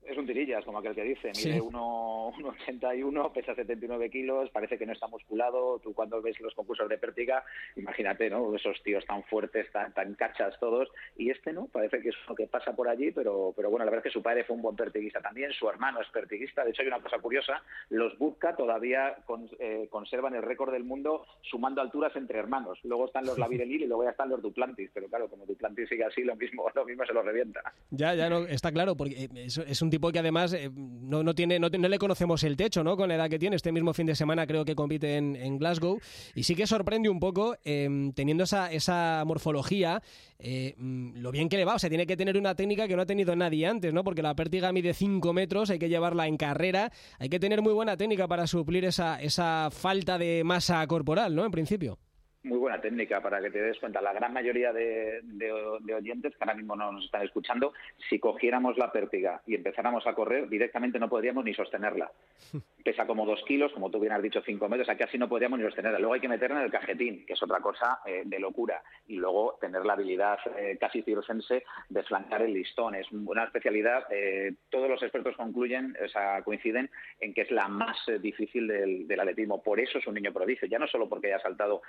[0.08, 1.32] Es un tirillas, como aquel que dice.
[1.36, 3.30] Mide 1,81, sí.
[3.34, 5.78] pesa 79 kilos, parece que no está musculado.
[5.80, 7.44] Tú cuando ves los concursos de pértiga,
[7.76, 8.54] imagínate, ¿no?
[8.54, 10.88] Esos tíos tan fuertes, tan, tan cachas todos.
[11.16, 11.66] Y este, ¿no?
[11.66, 14.18] Parece que es lo que pasa por allí, pero, pero bueno, la verdad es que
[14.18, 16.64] su padre fue un buen pertiguista también, su hermano es pertiguista.
[16.64, 20.84] De hecho, hay una cosa curiosa, los Budka todavía con, eh, conservan el récord del
[20.84, 22.78] mundo sumando alturas entre hermanos.
[22.84, 24.90] Luego están los Lavirelil y luego ya están los Duplantis.
[24.92, 27.60] Pero claro, como Duplantis sigue así, lo mismo, lo mismo se lo revienta.
[27.90, 31.34] Ya, ya no, está claro, porque es, es un tipo que además eh, no, no,
[31.34, 32.96] tiene, no, no, le conocemos el techo, ¿no?
[32.96, 33.56] Con la edad que tiene.
[33.56, 35.98] Este mismo fin de semana creo que compite en, en Glasgow.
[36.34, 40.02] Y sí que sorprende un poco, eh, teniendo esa, esa morfología,
[40.38, 41.76] eh, lo bien que le va.
[41.76, 44.04] O sea, tiene que tener una técnica que no ha tenido nadie antes, ¿no?
[44.04, 46.92] Porque la pértiga mide 5 metros, hay que llevarla en carrera.
[47.18, 51.46] Hay que tener muy buena técnica para suplir esa, esa falta de masa corporal, ¿no?
[51.46, 51.98] En principio
[52.46, 54.00] muy buena técnica para que te des cuenta.
[54.00, 57.74] La gran mayoría de, de, de, oyentes que ahora mismo no nos están escuchando,
[58.08, 62.10] si cogiéramos la pértiga y empezáramos a correr, directamente no podríamos ni sostenerla.
[62.84, 65.58] Pesa como dos kilos, como tú bien has dicho, cinco metros, aquí así no podríamos
[65.58, 65.98] ni sostenerla.
[65.98, 68.80] Luego hay que meterla en el cajetín, que es otra cosa eh, de locura.
[69.08, 72.94] Y luego tener la habilidad eh, casi circense de flancar el listón.
[72.94, 76.88] Es una especialidad, eh, todos los expertos concluyen, o sea, coinciden
[77.18, 79.60] en que es la más difícil del, del, atletismo.
[79.62, 81.82] Por eso es un niño prodigio, ya no solo porque haya saltado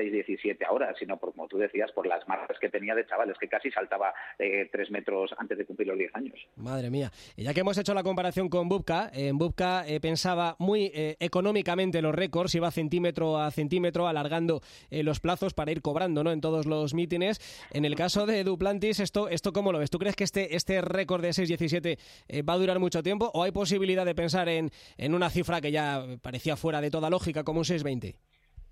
[0.00, 3.48] 6-17 ahora, sino por, como tú decías, por las marcas que tenía de chavales, que
[3.48, 6.38] casi saltaba eh, 3 metros antes de cumplir los 10 años.
[6.56, 7.10] Madre mía.
[7.36, 12.02] Ya que hemos hecho la comparación con Bubka, en Bubka eh, pensaba muy eh, económicamente
[12.02, 16.32] los récords, iba centímetro a centímetro alargando eh, los plazos para ir cobrando ¿no?
[16.32, 17.40] en todos los mítines.
[17.72, 19.90] En el caso de Duplantis, ¿esto, esto cómo lo ves?
[19.90, 21.98] ¿Tú crees que este, este récord de 6-17
[22.28, 25.60] eh, va a durar mucho tiempo o hay posibilidad de pensar en, en una cifra
[25.60, 28.16] que ya parecía fuera de toda lógica como un 6-20?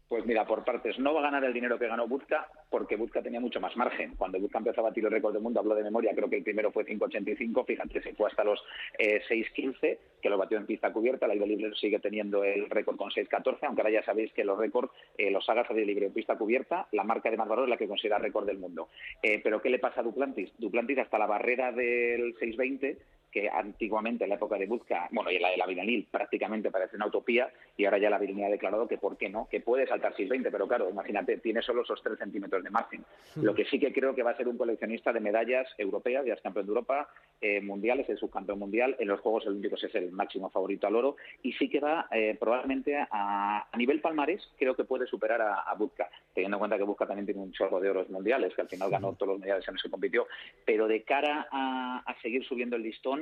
[0.09, 3.21] Pues mira, por partes, no va a ganar el dinero que ganó Buzka porque Buzka
[3.21, 4.15] tenía mucho más margen.
[4.17, 6.43] Cuando Buzka empezó a batir el récord del mundo, hablo de memoria, creo que el
[6.43, 8.59] primero fue 5.85, fíjate, se fue hasta los
[8.99, 13.11] eh, 6.15, que lo batió en pista cubierta, la Libre sigue teniendo el récord con
[13.11, 16.39] 6.14, aunque ahora ya sabéis que los récords eh, los hagas de libre en pista
[16.39, 18.89] cubierta, la marca de más valor es la que considera récord del mundo.
[19.23, 20.51] Eh, pero ¿qué le pasa a Duplantis?
[20.59, 22.97] Duplantis hasta la barrera del 6.20
[23.31, 26.71] que antiguamente en la época de Buzka, bueno, y en la de la Vilanil prácticamente
[26.71, 29.61] parece una utopía, y ahora ya la Vilanil ha declarado que por qué no, que
[29.61, 33.05] puede saltar 6.20, pero claro, imagínate, tiene solo esos 3 centímetros de margen.
[33.37, 36.35] Lo que sí que creo que va a ser un coleccionista de medallas europeas, ya
[36.35, 37.09] es campeón de Europa,
[37.41, 41.17] eh, mundiales, es subcampeón mundial, en los Juegos Olímpicos es el máximo favorito al oro,
[41.43, 45.61] y sí que va eh, probablemente a, a, nivel palmarés, creo que puede superar a,
[45.61, 48.63] a Buzka, teniendo en cuenta que Buzka también tiene un chorro de oros mundiales, que
[48.63, 50.27] al final ganó todos los mundiales en los que compitió,
[50.65, 53.18] pero de cara a, a seguir subiendo el listón,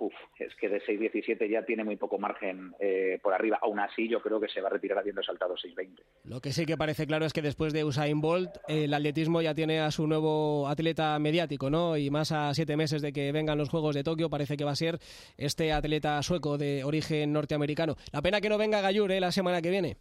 [0.00, 3.58] Uf, es que de 6.17 ya tiene muy poco margen eh, por arriba.
[3.60, 6.00] Aún así, yo creo que se va a retirar habiendo saltado 6.20.
[6.24, 9.54] Lo que sí que parece claro es que después de Usain Bolt, el atletismo ya
[9.54, 11.98] tiene a su nuevo atleta mediático, ¿no?
[11.98, 14.70] Y más a siete meses de que vengan los Juegos de Tokio, parece que va
[14.70, 14.98] a ser
[15.36, 17.96] este atleta sueco de origen norteamericano.
[18.10, 19.20] La pena que no venga Gallur ¿eh?
[19.20, 19.98] la semana que viene.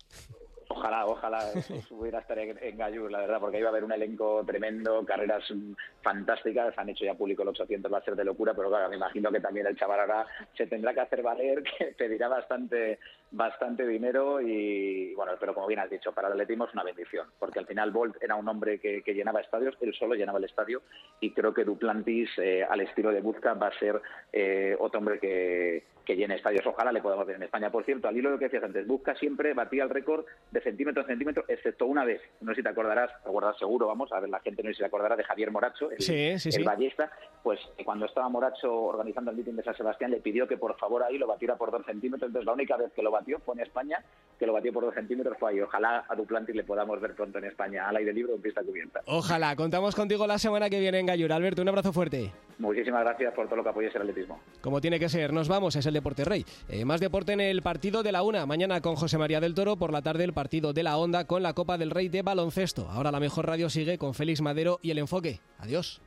[0.71, 1.39] Ojalá, ojalá
[1.89, 5.43] hubiera estar en, Gallur, la verdad, porque iba a haber un elenco tremendo, carreras
[6.03, 8.95] fantásticas, han hecho ya público el 800, va a ser de locura, pero claro, me
[8.95, 12.99] imagino que también el chaval ahora se tendrá que hacer valer, que pedirá bastante
[13.31, 17.27] bastante dinero y bueno, pero como bien has dicho, para el atletismo es una bendición,
[17.39, 20.45] porque al final Bolt era un hombre que, que llenaba estadios, él solo llenaba el
[20.45, 20.83] estadio
[21.19, 24.01] y creo que Duplantis, eh, al estilo de Buzka, va a ser
[24.31, 26.65] eh, otro hombre que, que llene estadios.
[26.65, 27.69] Ojalá le podamos ver en España.
[27.69, 30.59] Por cierto, al hilo de lo que decías antes, Busca siempre batía el récord de
[30.59, 32.19] centímetro a centímetro, excepto una vez.
[32.41, 34.73] No sé si te acordarás, te acuerdas seguro, vamos, a ver, la gente no sé
[34.73, 36.63] si se acordará de Javier Moracho, el, sí, sí, el sí.
[36.63, 37.11] ballesta.
[37.43, 41.03] Pues cuando estaba Moracho organizando el mitin de San Sebastián, le pidió que por favor
[41.03, 42.27] ahí lo batiera por dos centímetros.
[42.27, 44.03] Entonces, la única vez que lo batió fue en España,
[44.39, 45.61] que lo batió por dos centímetros fue ahí.
[45.61, 48.63] Ojalá a Duplantis le podamos ver pronto en España, al aire libre o en pista
[48.63, 49.01] cubierta.
[49.05, 51.31] Ojalá, contamos contigo la semana que viene en Gallur.
[51.31, 52.31] Alberto, un abrazo fuerte.
[52.59, 54.39] Muchísimas gracias por todo lo que apoyes el atletismo.
[54.61, 56.45] Como tiene que ser, nos vamos, es el Deporte Rey.
[56.67, 58.45] Eh, más deporte en el partido de la una.
[58.45, 61.41] Mañana con José María del Toro, por la tarde el partido de la Onda con
[61.41, 62.89] la Copa del Rey de baloncesto.
[62.89, 65.39] Ahora la mejor radio sigue con Félix Madero y el enfoque.
[65.57, 66.01] Adiós.